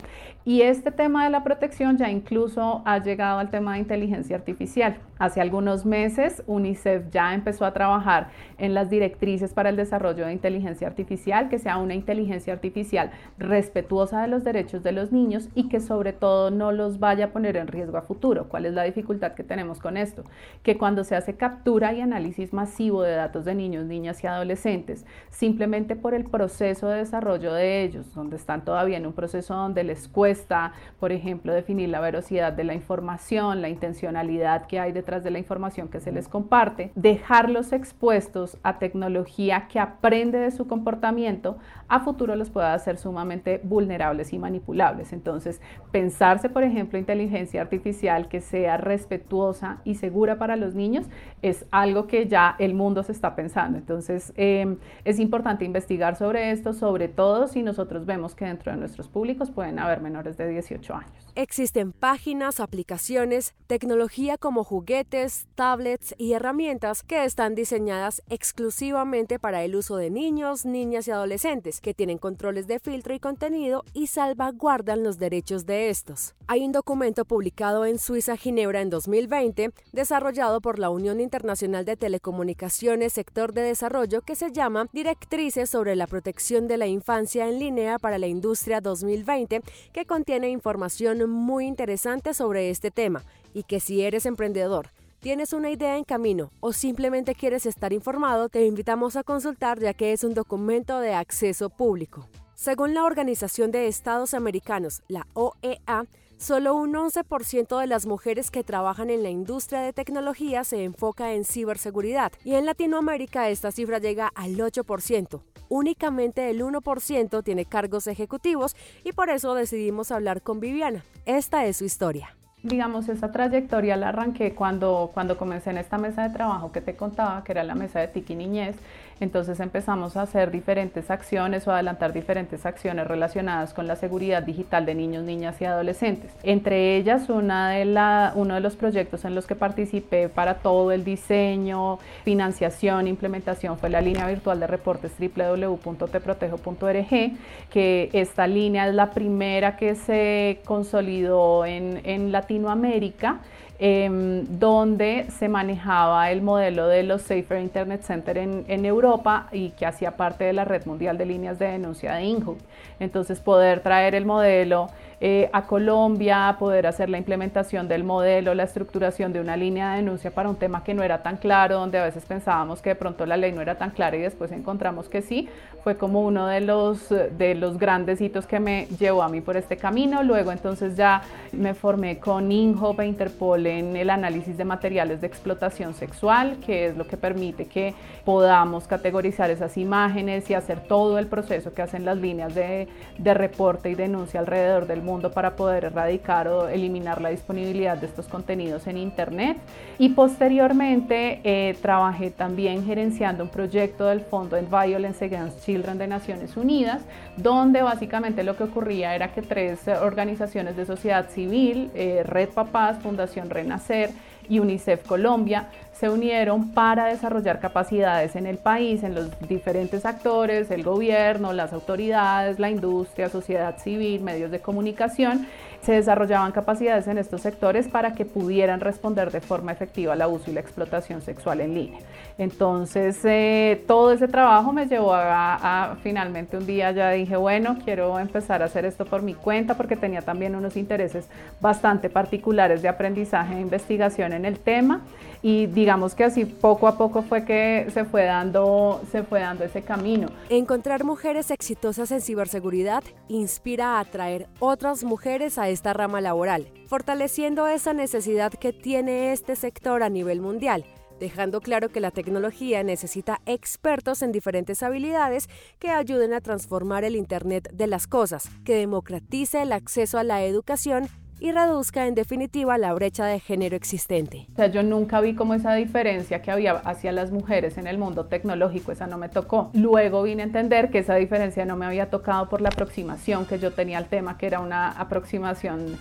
Y 0.45 0.61
este 0.61 0.91
tema 0.91 1.25
de 1.25 1.29
la 1.29 1.43
protección 1.43 1.97
ya 1.97 2.09
incluso 2.09 2.81
ha 2.85 2.99
llegado 2.99 3.39
al 3.39 3.49
tema 3.49 3.73
de 3.73 3.79
inteligencia 3.79 4.35
artificial. 4.35 4.97
Hace 5.19 5.41
algunos 5.41 5.85
meses 5.85 6.43
UNICEF 6.47 7.09
ya 7.11 7.33
empezó 7.33 7.65
a 7.65 7.73
trabajar 7.73 8.29
en 8.57 8.73
las 8.73 8.89
directrices 8.89 9.53
para 9.53 9.69
el 9.69 9.75
desarrollo 9.75 10.25
de 10.25 10.33
inteligencia 10.33 10.87
artificial, 10.87 11.49
que 11.49 11.59
sea 11.59 11.77
una 11.77 11.95
inteligencia 11.95 12.53
artificial 12.53 13.11
respetuosa 13.37 14.21
de 14.21 14.27
los 14.27 14.43
derechos 14.43 14.83
de 14.83 14.91
los 14.91 15.11
niños 15.11 15.49
y 15.53 15.69
que 15.69 15.79
sobre 15.79 16.13
todo 16.13 16.49
no 16.51 16.71
los 16.71 16.99
vaya 16.99 17.25
a 17.25 17.31
poner 17.31 17.57
en 17.57 17.67
riesgo 17.67 17.97
a 17.97 18.01
futuro. 18.01 18.47
¿Cuál 18.47 18.65
es 18.65 18.73
la 18.73 18.83
dificultad 18.83 19.33
que 19.33 19.43
tenemos 19.43 19.79
con 19.79 19.97
esto? 19.97 20.23
que 20.63 20.77
cuando 20.77 21.03
se 21.03 21.15
hace 21.15 21.35
captura 21.35 21.93
y 21.93 22.01
análisis 22.01 22.53
masivo 22.53 23.03
de 23.03 23.13
datos 23.13 23.45
de 23.45 23.55
niños, 23.55 23.85
niñas 23.85 24.23
y 24.23 24.27
adolescentes, 24.27 25.05
simplemente 25.29 25.95
por 25.95 26.13
el 26.13 26.25
proceso 26.25 26.89
de 26.89 26.99
desarrollo 26.99 27.53
de 27.53 27.83
ellos, 27.83 28.13
donde 28.13 28.35
están 28.35 28.65
todavía 28.67 28.97
en 28.97 29.07
un 29.07 29.13
proceso 29.13 29.55
donde 29.55 29.85
les 29.85 30.09
cuesta, 30.09 30.73
por 30.99 31.13
ejemplo, 31.13 31.53
definir 31.53 31.87
la 31.87 32.01
velocidad 32.01 32.51
de 32.51 32.65
la 32.65 32.73
información, 32.73 33.61
la 33.61 33.69
intencionalidad 33.69 34.65
que 34.65 34.77
hay 34.77 34.91
detrás 34.91 35.23
de 35.23 35.31
la 35.31 35.39
información 35.39 35.87
que 35.87 36.01
se 36.01 36.11
les 36.11 36.27
comparte, 36.27 36.91
dejarlos 36.93 37.71
expuestos 37.71 38.57
a 38.63 38.77
tecnología 38.77 39.69
que 39.69 39.79
aprende 39.79 40.37
de 40.37 40.51
su 40.51 40.67
comportamiento, 40.67 41.55
a 41.87 42.01
futuro 42.01 42.35
los 42.35 42.49
puede 42.49 42.67
hacer 42.67 42.97
sumamente 42.97 43.61
vulnerables 43.63 44.33
y 44.33 44.37
manipulables. 44.37 45.13
Entonces, 45.13 45.61
pensarse, 45.91 46.49
por 46.49 46.63
ejemplo, 46.63 46.99
inteligencia 46.99 47.61
artificial 47.61 48.27
que 48.27 48.41
sea 48.41 48.75
respetuosa 48.75 49.77
y 49.85 49.95
segura 49.95 50.37
para 50.37 50.57
los 50.57 50.75
niños 50.75 51.05
es 51.41 51.65
algo 51.71 52.07
que 52.07 52.27
ya 52.27 52.57
el 52.59 52.73
mundo 52.73 53.01
se 53.03 53.13
está 53.13 53.33
pensando. 53.33 53.77
Entonces, 53.77 54.33
em, 54.35 54.75
es 55.05 55.19
importante 55.19 55.63
investigar 55.63 56.17
sobre 56.17 56.51
esto, 56.51 56.73
sobre 56.73 57.07
todo 57.07 57.47
si 57.47 57.63
nosotros 57.63 58.05
vemos 58.05 58.35
que 58.35 58.43
dentro 58.43 58.56
de 58.65 58.77
nuestros 58.77 59.07
públicos 59.07 59.51
pueden 59.51 59.79
haber 59.79 60.01
menores 60.01 60.37
de 60.37 60.47
18 60.47 60.93
años. 60.93 61.11
Existen 61.35 61.91
páginas, 61.91 62.59
aplicaciones, 62.59 63.53
tecnología 63.67 64.37
como 64.37 64.63
juguetes, 64.63 65.47
tablets 65.55 66.15
y 66.17 66.33
herramientas 66.33 67.03
que 67.03 67.23
están 67.25 67.53
diseñadas 67.53 68.23
exclusivamente 68.29 69.37
para 69.37 69.63
el 69.63 69.75
uso 69.75 69.97
de 69.97 70.09
niños, 70.09 70.65
niñas 70.65 71.07
y 71.07 71.11
adolescentes, 71.11 71.79
que 71.79 71.93
tienen 71.93 72.17
controles 72.17 72.65
de 72.65 72.79
filtro 72.79 73.13
y 73.13 73.19
contenido 73.19 73.83
y 73.93 74.07
salvaguardan 74.07 75.03
los 75.03 75.19
derechos 75.19 75.65
de 75.65 75.89
estos. 75.89 76.33
Hay 76.47 76.65
un 76.65 76.71
documento 76.71 77.25
publicado 77.25 77.85
en 77.85 77.99
Suiza, 77.99 78.35
Ginebra, 78.35 78.81
en 78.81 78.89
2020, 78.89 79.71
desarrollado 79.91 80.59
por 80.59 80.79
la 80.79 80.89
Unión 80.89 81.19
Internacional 81.19 81.85
de 81.85 81.97
Telecomunicaciones 81.97 83.13
Sector 83.13 83.53
de 83.53 83.61
Desarrollo, 83.61 84.21
que 84.21 84.35
se 84.35 84.51
llama 84.51 84.87
Directrices 84.93 85.69
sobre 85.69 85.95
la 85.95 86.07
protección 86.07 86.67
de 86.67 86.77
la 86.77 86.87
infancia 86.87 87.47
en 87.47 87.59
línea 87.59 87.99
para 87.99 88.17
la 88.17 88.27
industria 88.27 88.46
2020, 88.81 89.61
que 89.93 90.05
contiene 90.05 90.49
información 90.49 91.29
muy 91.29 91.65
interesante 91.65 92.33
sobre 92.33 92.69
este 92.69 92.91
tema 92.91 93.23
y 93.53 93.63
que 93.63 93.79
si 93.79 94.01
eres 94.01 94.25
emprendedor, 94.25 94.89
tienes 95.19 95.53
una 95.53 95.69
idea 95.69 95.97
en 95.97 96.03
camino 96.03 96.51
o 96.59 96.73
simplemente 96.73 97.35
quieres 97.35 97.65
estar 97.65 97.93
informado, 97.93 98.49
te 98.49 98.65
invitamos 98.65 99.15
a 99.15 99.23
consultar 99.23 99.79
ya 99.79 99.93
que 99.93 100.13
es 100.13 100.23
un 100.23 100.33
documento 100.33 100.99
de 100.99 101.13
acceso 101.13 101.69
público. 101.69 102.27
Según 102.55 102.93
la 102.93 103.03
Organización 103.03 103.71
de 103.71 103.87
Estados 103.87 104.33
Americanos, 104.33 105.03
la 105.07 105.27
OEA, 105.33 106.05
Solo 106.37 106.75
un 106.75 106.93
11% 106.93 107.79
de 107.79 107.87
las 107.87 108.05
mujeres 108.05 108.51
que 108.51 108.63
trabajan 108.63 109.09
en 109.09 109.23
la 109.23 109.29
industria 109.29 109.81
de 109.81 109.91
tecnología 109.91 110.63
se 110.63 110.83
enfoca 110.83 111.33
en 111.33 111.43
ciberseguridad 111.43 112.31
y 112.45 112.53
en 112.53 112.67
Latinoamérica 112.67 113.49
esta 113.49 113.71
cifra 113.71 113.97
llega 113.97 114.27
al 114.35 114.55
8%. 114.55 115.41
únicamente 115.69 116.51
el 116.51 116.61
1% 116.61 117.43
tiene 117.43 117.65
cargos 117.65 118.05
ejecutivos 118.05 118.75
y 119.03 119.13
por 119.13 119.31
eso 119.31 119.55
decidimos 119.55 120.11
hablar 120.11 120.43
con 120.43 120.59
Viviana. 120.59 121.03
Esta 121.25 121.65
es 121.65 121.77
su 121.77 121.85
historia 121.85 122.37
digamos, 122.63 123.07
esa 123.07 123.31
trayectoria 123.31 123.95
la 123.95 124.09
arranqué 124.09 124.53
cuando, 124.53 125.11
cuando 125.13 125.37
comencé 125.37 125.69
en 125.69 125.77
esta 125.77 125.97
mesa 125.97 126.23
de 126.23 126.33
trabajo 126.33 126.71
que 126.71 126.81
te 126.81 126.95
contaba, 126.95 127.43
que 127.43 127.51
era 127.53 127.63
la 127.63 127.75
mesa 127.75 127.99
de 127.99 128.07
Tiki 128.07 128.35
Niñez. 128.35 128.75
Entonces 129.19 129.59
empezamos 129.59 130.15
a 130.17 130.23
hacer 130.23 130.51
diferentes 130.51 131.09
acciones 131.09 131.67
o 131.67 131.71
adelantar 131.71 132.13
diferentes 132.13 132.65
acciones 132.65 133.07
relacionadas 133.07 133.73
con 133.73 133.87
la 133.87 133.95
seguridad 133.95 134.43
digital 134.43 134.85
de 134.85 134.93
niños, 134.95 135.23
niñas 135.23 135.59
y 135.61 135.65
adolescentes. 135.65 136.31
Entre 136.43 136.97
ellas, 136.97 137.29
una 137.29 137.71
de 137.71 137.85
la, 137.85 138.33
uno 138.35 138.55
de 138.55 138.59
los 138.59 138.75
proyectos 138.75 139.23
en 139.25 139.35
los 139.35 139.47
que 139.47 139.55
participé 139.55 140.29
para 140.29 140.55
todo 140.55 140.91
el 140.91 141.03
diseño, 141.03 141.99
financiación, 142.23 143.07
implementación 143.07 143.77
fue 143.77 143.89
la 143.89 144.01
línea 144.01 144.27
virtual 144.27 144.59
de 144.59 144.67
reportes 144.67 145.13
www.teprotejo.org, 145.19 147.37
que 147.69 148.09
esta 148.13 148.47
línea 148.47 148.87
es 148.87 148.95
la 148.95 149.11
primera 149.11 149.77
que 149.77 149.95
se 149.95 150.61
consolidó 150.65 151.65
en, 151.65 152.01
en 152.03 152.31
Latinoamérica 152.31 153.41
Em, 153.79 154.43
donde 154.57 155.27
se 155.29 155.47
manejaba 155.47 156.31
el 156.31 156.41
modelo 156.41 156.87
de 156.87 157.03
los 157.03 157.21
Safer 157.21 157.61
Internet 157.61 158.01
Center 158.01 158.39
en, 158.39 158.65
en, 158.67 158.85
Europa 158.85 159.49
y 159.51 159.69
que 159.69 159.85
hacía 159.85 160.17
parte 160.17 160.45
de 160.45 160.53
la 160.53 160.65
red 160.65 160.83
mundial 160.87 161.15
de 161.19 161.27
líneas 161.27 161.59
de 161.59 161.67
denuncia 161.67 162.15
de 162.15 162.23
INHUB. 162.23 162.57
Entonces 162.99 163.39
poder 163.39 163.81
traer 163.81 164.15
el 164.15 164.25
modelo 164.25 164.89
eh, 165.19 165.49
a 165.51 165.63
Colombia, 165.63 166.55
poder 166.59 166.85
hacer 166.85 167.09
la 167.09 167.17
implementación 167.17 167.87
del 167.87 168.03
modelo, 168.03 168.53
la 168.53 168.63
estructuración 168.63 169.33
de 169.33 169.41
una 169.41 169.57
línea 169.57 169.91
de 169.91 169.97
denuncia 169.97 170.29
para 170.29 170.47
un 170.47 170.57
tema 170.57 170.83
que 170.83 170.93
no 170.93 171.01
era 171.01 171.23
tan 171.23 171.37
claro, 171.37 171.79
donde 171.79 171.97
a 171.97 172.03
veces 172.03 172.23
pensábamos 172.25 172.83
que 172.83 172.89
de 172.89 172.95
pronto 172.95 173.25
la 173.25 173.35
ley 173.35 173.51
no 173.51 173.61
era 173.61 173.79
tan 173.79 173.89
clara 173.89 174.15
y 174.15 174.21
después 174.21 174.51
encontramos 174.51 175.09
que 175.09 175.23
sí, 175.23 175.49
fue 175.83 175.97
como 175.97 176.21
uno 176.21 176.45
de 176.45 176.61
los, 176.61 177.09
de 177.09 177.55
los 177.55 177.79
grandes 177.79 178.21
hitos 178.21 178.45
que 178.45 178.59
me 178.59 178.85
llevó 178.99 179.23
a 179.23 179.29
mí 179.29 179.41
por 179.41 179.57
este 179.57 179.77
camino. 179.77 180.21
Luego 180.21 180.51
entonces 180.51 180.95
ya 180.95 181.23
me 181.51 181.73
formé 181.73 182.19
con 182.19 182.51
INHOP 182.51 182.99
e 182.99 183.07
Interpol 183.07 183.65
en 183.67 183.95
el 183.95 184.09
análisis 184.09 184.57
de 184.57 184.65
materiales 184.65 185.21
de 185.21 185.27
explotación 185.27 185.93
sexual, 185.93 186.57
que 186.65 186.87
es 186.87 186.97
lo 186.97 187.07
que 187.07 187.17
permite 187.17 187.65
que 187.65 187.93
podamos 188.25 188.87
categorizar 188.87 189.49
esas 189.49 189.77
imágenes 189.77 190.49
y 190.49 190.53
hacer 190.53 190.81
todo 190.81 191.17
el 191.17 191.27
proceso 191.27 191.73
que 191.73 191.81
hacen 191.81 192.05
las 192.05 192.17
líneas 192.17 192.53
de, 192.55 192.87
reporte 193.19 193.89
y 193.89 193.95
denuncia 193.95 194.39
alrededor 194.39 194.87
del 194.87 195.01
mundo 195.01 195.31
para 195.31 195.55
poder 195.55 195.85
erradicar 195.85 196.47
o 196.47 196.67
eliminar 196.69 197.21
la 197.21 197.29
disponibilidad 197.29 197.97
de 197.97 198.07
estos 198.07 198.27
contenidos 198.27 198.87
en 198.87 198.97
Internet. 198.97 199.57
Y 199.99 200.09
posteriormente 200.09 201.41
eh, 201.43 201.75
trabajé 201.81 202.31
también 202.31 202.85
gerenciando 202.85 203.43
un 203.43 203.49
proyecto 203.49 204.05
del 204.05 204.21
Fondo 204.21 204.57
en 204.57 204.67
Violence 204.69 205.23
Against 205.25 205.63
Children 205.65 205.97
de 205.97 206.07
Naciones 206.07 206.57
Unidas, 206.57 207.03
donde 207.35 207.81
básicamente 207.81 208.43
lo 208.43 208.55
que 208.55 208.63
ocurría 208.63 209.15
era 209.15 209.33
que 209.33 209.41
tres 209.41 209.87
organizaciones 209.87 210.75
de 210.75 210.85
sociedad 210.85 211.29
civil, 211.29 211.91
eh, 211.93 212.23
Red 212.25 212.49
Papás, 212.49 212.97
Fundación 212.99 213.49
Renacer, 213.57 214.11
y 214.49 214.59
UNICEF 214.59 215.05
Colombia 215.05 215.67
se 215.93 216.09
unieron 216.09 216.71
para 216.73 217.05
desarrollar 217.05 217.59
capacidades 217.59 218.35
en 218.35 218.45
el 218.45 218.57
país, 218.57 219.03
en 219.03 219.15
los 219.15 219.31
diferentes 219.47 220.05
actores, 220.05 220.69
el 220.69 220.83
gobierno, 220.83 221.53
las 221.53 221.73
autoridades, 221.73 222.59
la 222.59 222.69
industria, 222.69 223.29
sociedad 223.29 223.77
civil, 223.79 224.21
medios 224.21 224.51
de 224.51 224.59
comunicación. 224.59 225.47
Se 225.81 225.93
desarrollaban 225.93 226.51
capacidades 226.51 227.07
en 227.07 227.17
estos 227.17 227.41
sectores 227.41 227.87
para 227.87 228.13
que 228.13 228.25
pudieran 228.25 228.81
responder 228.81 229.31
de 229.31 229.41
forma 229.41 229.71
efectiva 229.71 230.13
al 230.13 230.21
abuso 230.21 230.51
y 230.51 230.53
la 230.53 230.59
explotación 230.59 231.21
sexual 231.21 231.61
en 231.61 231.73
línea. 231.73 231.99
Entonces, 232.37 233.17
eh, 233.23 233.83
todo 233.87 234.11
ese 234.11 234.27
trabajo 234.27 234.73
me 234.73 234.85
llevó 234.85 235.13
a, 235.13 235.55
a, 235.91 235.95
finalmente 235.97 236.57
un 236.57 236.65
día 236.65 236.91
ya 236.91 237.11
dije, 237.11 237.35
bueno, 237.37 237.77
quiero 237.83 238.19
empezar 238.19 238.61
a 238.61 238.65
hacer 238.65 238.85
esto 238.85 239.05
por 239.05 239.21
mi 239.21 239.33
cuenta 239.33 239.75
porque 239.75 239.95
tenía 239.95 240.21
también 240.21 240.55
unos 240.55 240.75
intereses 240.75 241.27
bastante 241.61 242.09
particulares 242.09 242.81
de 242.81 242.89
aprendizaje 242.89 243.55
e 243.55 243.61
investigación 243.61 244.33
en 244.33 244.45
el 244.45 244.59
tema 244.59 245.01
y 245.41 245.67
digamos 245.67 246.15
que 246.15 246.23
así 246.23 246.45
poco 246.45 246.87
a 246.87 246.97
poco 246.97 247.23
fue 247.23 247.45
que 247.45 247.87
se 247.93 248.05
fue 248.05 248.25
dando, 248.25 249.01
se 249.11 249.23
fue 249.23 249.39
dando 249.39 249.63
ese 249.63 249.81
camino. 249.81 250.29
Encontrar 250.49 251.03
mujeres 251.03 251.51
exitosas 251.51 252.11
en 252.11 252.21
ciberseguridad 252.21 253.03
inspira 253.27 253.97
a 253.97 253.99
atraer 254.01 254.47
otras 254.59 255.03
mujeres 255.03 255.57
a 255.57 255.69
esta 255.69 255.93
rama 255.93 256.21
laboral, 256.21 256.67
fortaleciendo 256.87 257.67
esa 257.67 257.93
necesidad 257.93 258.51
que 258.51 258.73
tiene 258.73 259.31
este 259.31 259.55
sector 259.55 260.03
a 260.03 260.09
nivel 260.09 260.41
mundial 260.41 260.85
dejando 261.19 261.61
claro 261.61 261.89
que 261.89 261.99
la 261.99 262.11
tecnología 262.11 262.83
necesita 262.83 263.41
expertos 263.45 264.21
en 264.21 264.31
diferentes 264.31 264.83
habilidades 264.83 265.49
que 265.79 265.89
ayuden 265.89 266.33
a 266.33 266.41
transformar 266.41 267.03
el 267.03 267.15
Internet 267.15 267.69
de 267.73 267.87
las 267.87 268.07
Cosas, 268.07 268.49
que 268.63 268.75
democratice 268.75 269.61
el 269.61 269.71
acceso 269.71 270.19
a 270.19 270.23
la 270.23 270.43
educación 270.43 271.09
y 271.39 271.51
reduzca 271.51 272.07
en 272.07 272.15
definitiva 272.15 272.77
la 272.77 272.93
brecha 272.93 273.25
de 273.25 273.39
género 273.39 273.75
existente. 273.75 274.47
Yo 274.73 274.83
nunca 274.83 275.21
vi 275.21 275.35
como 275.35 275.53
esa 275.53 275.73
diferencia 275.75 276.41
que 276.41 276.51
había 276.51 276.73
hacia 276.73 277.11
las 277.11 277.31
mujeres 277.31 277.77
en 277.77 277.87
el 277.87 277.97
mundo 277.97 278.25
tecnológico, 278.25 278.91
esa 278.91 279.07
no 279.07 279.17
me 279.17 279.29
tocó. 279.29 279.69
Luego 279.73 280.23
vine 280.23 280.43
a 280.43 280.45
entender 280.45 280.89
que 280.89 280.99
esa 280.99 281.15
diferencia 281.15 281.65
no 281.65 281.75
me 281.75 281.85
había 281.85 282.09
tocado 282.09 282.49
por 282.49 282.61
la 282.61 282.69
aproximación 282.69 283.45
que 283.45 283.59
yo 283.59 283.71
tenía 283.71 283.97
al 283.97 284.07
tema, 284.07 284.37
que 284.37 284.47
era 284.47 284.59
una 284.59 284.91
aproximación 284.91 285.97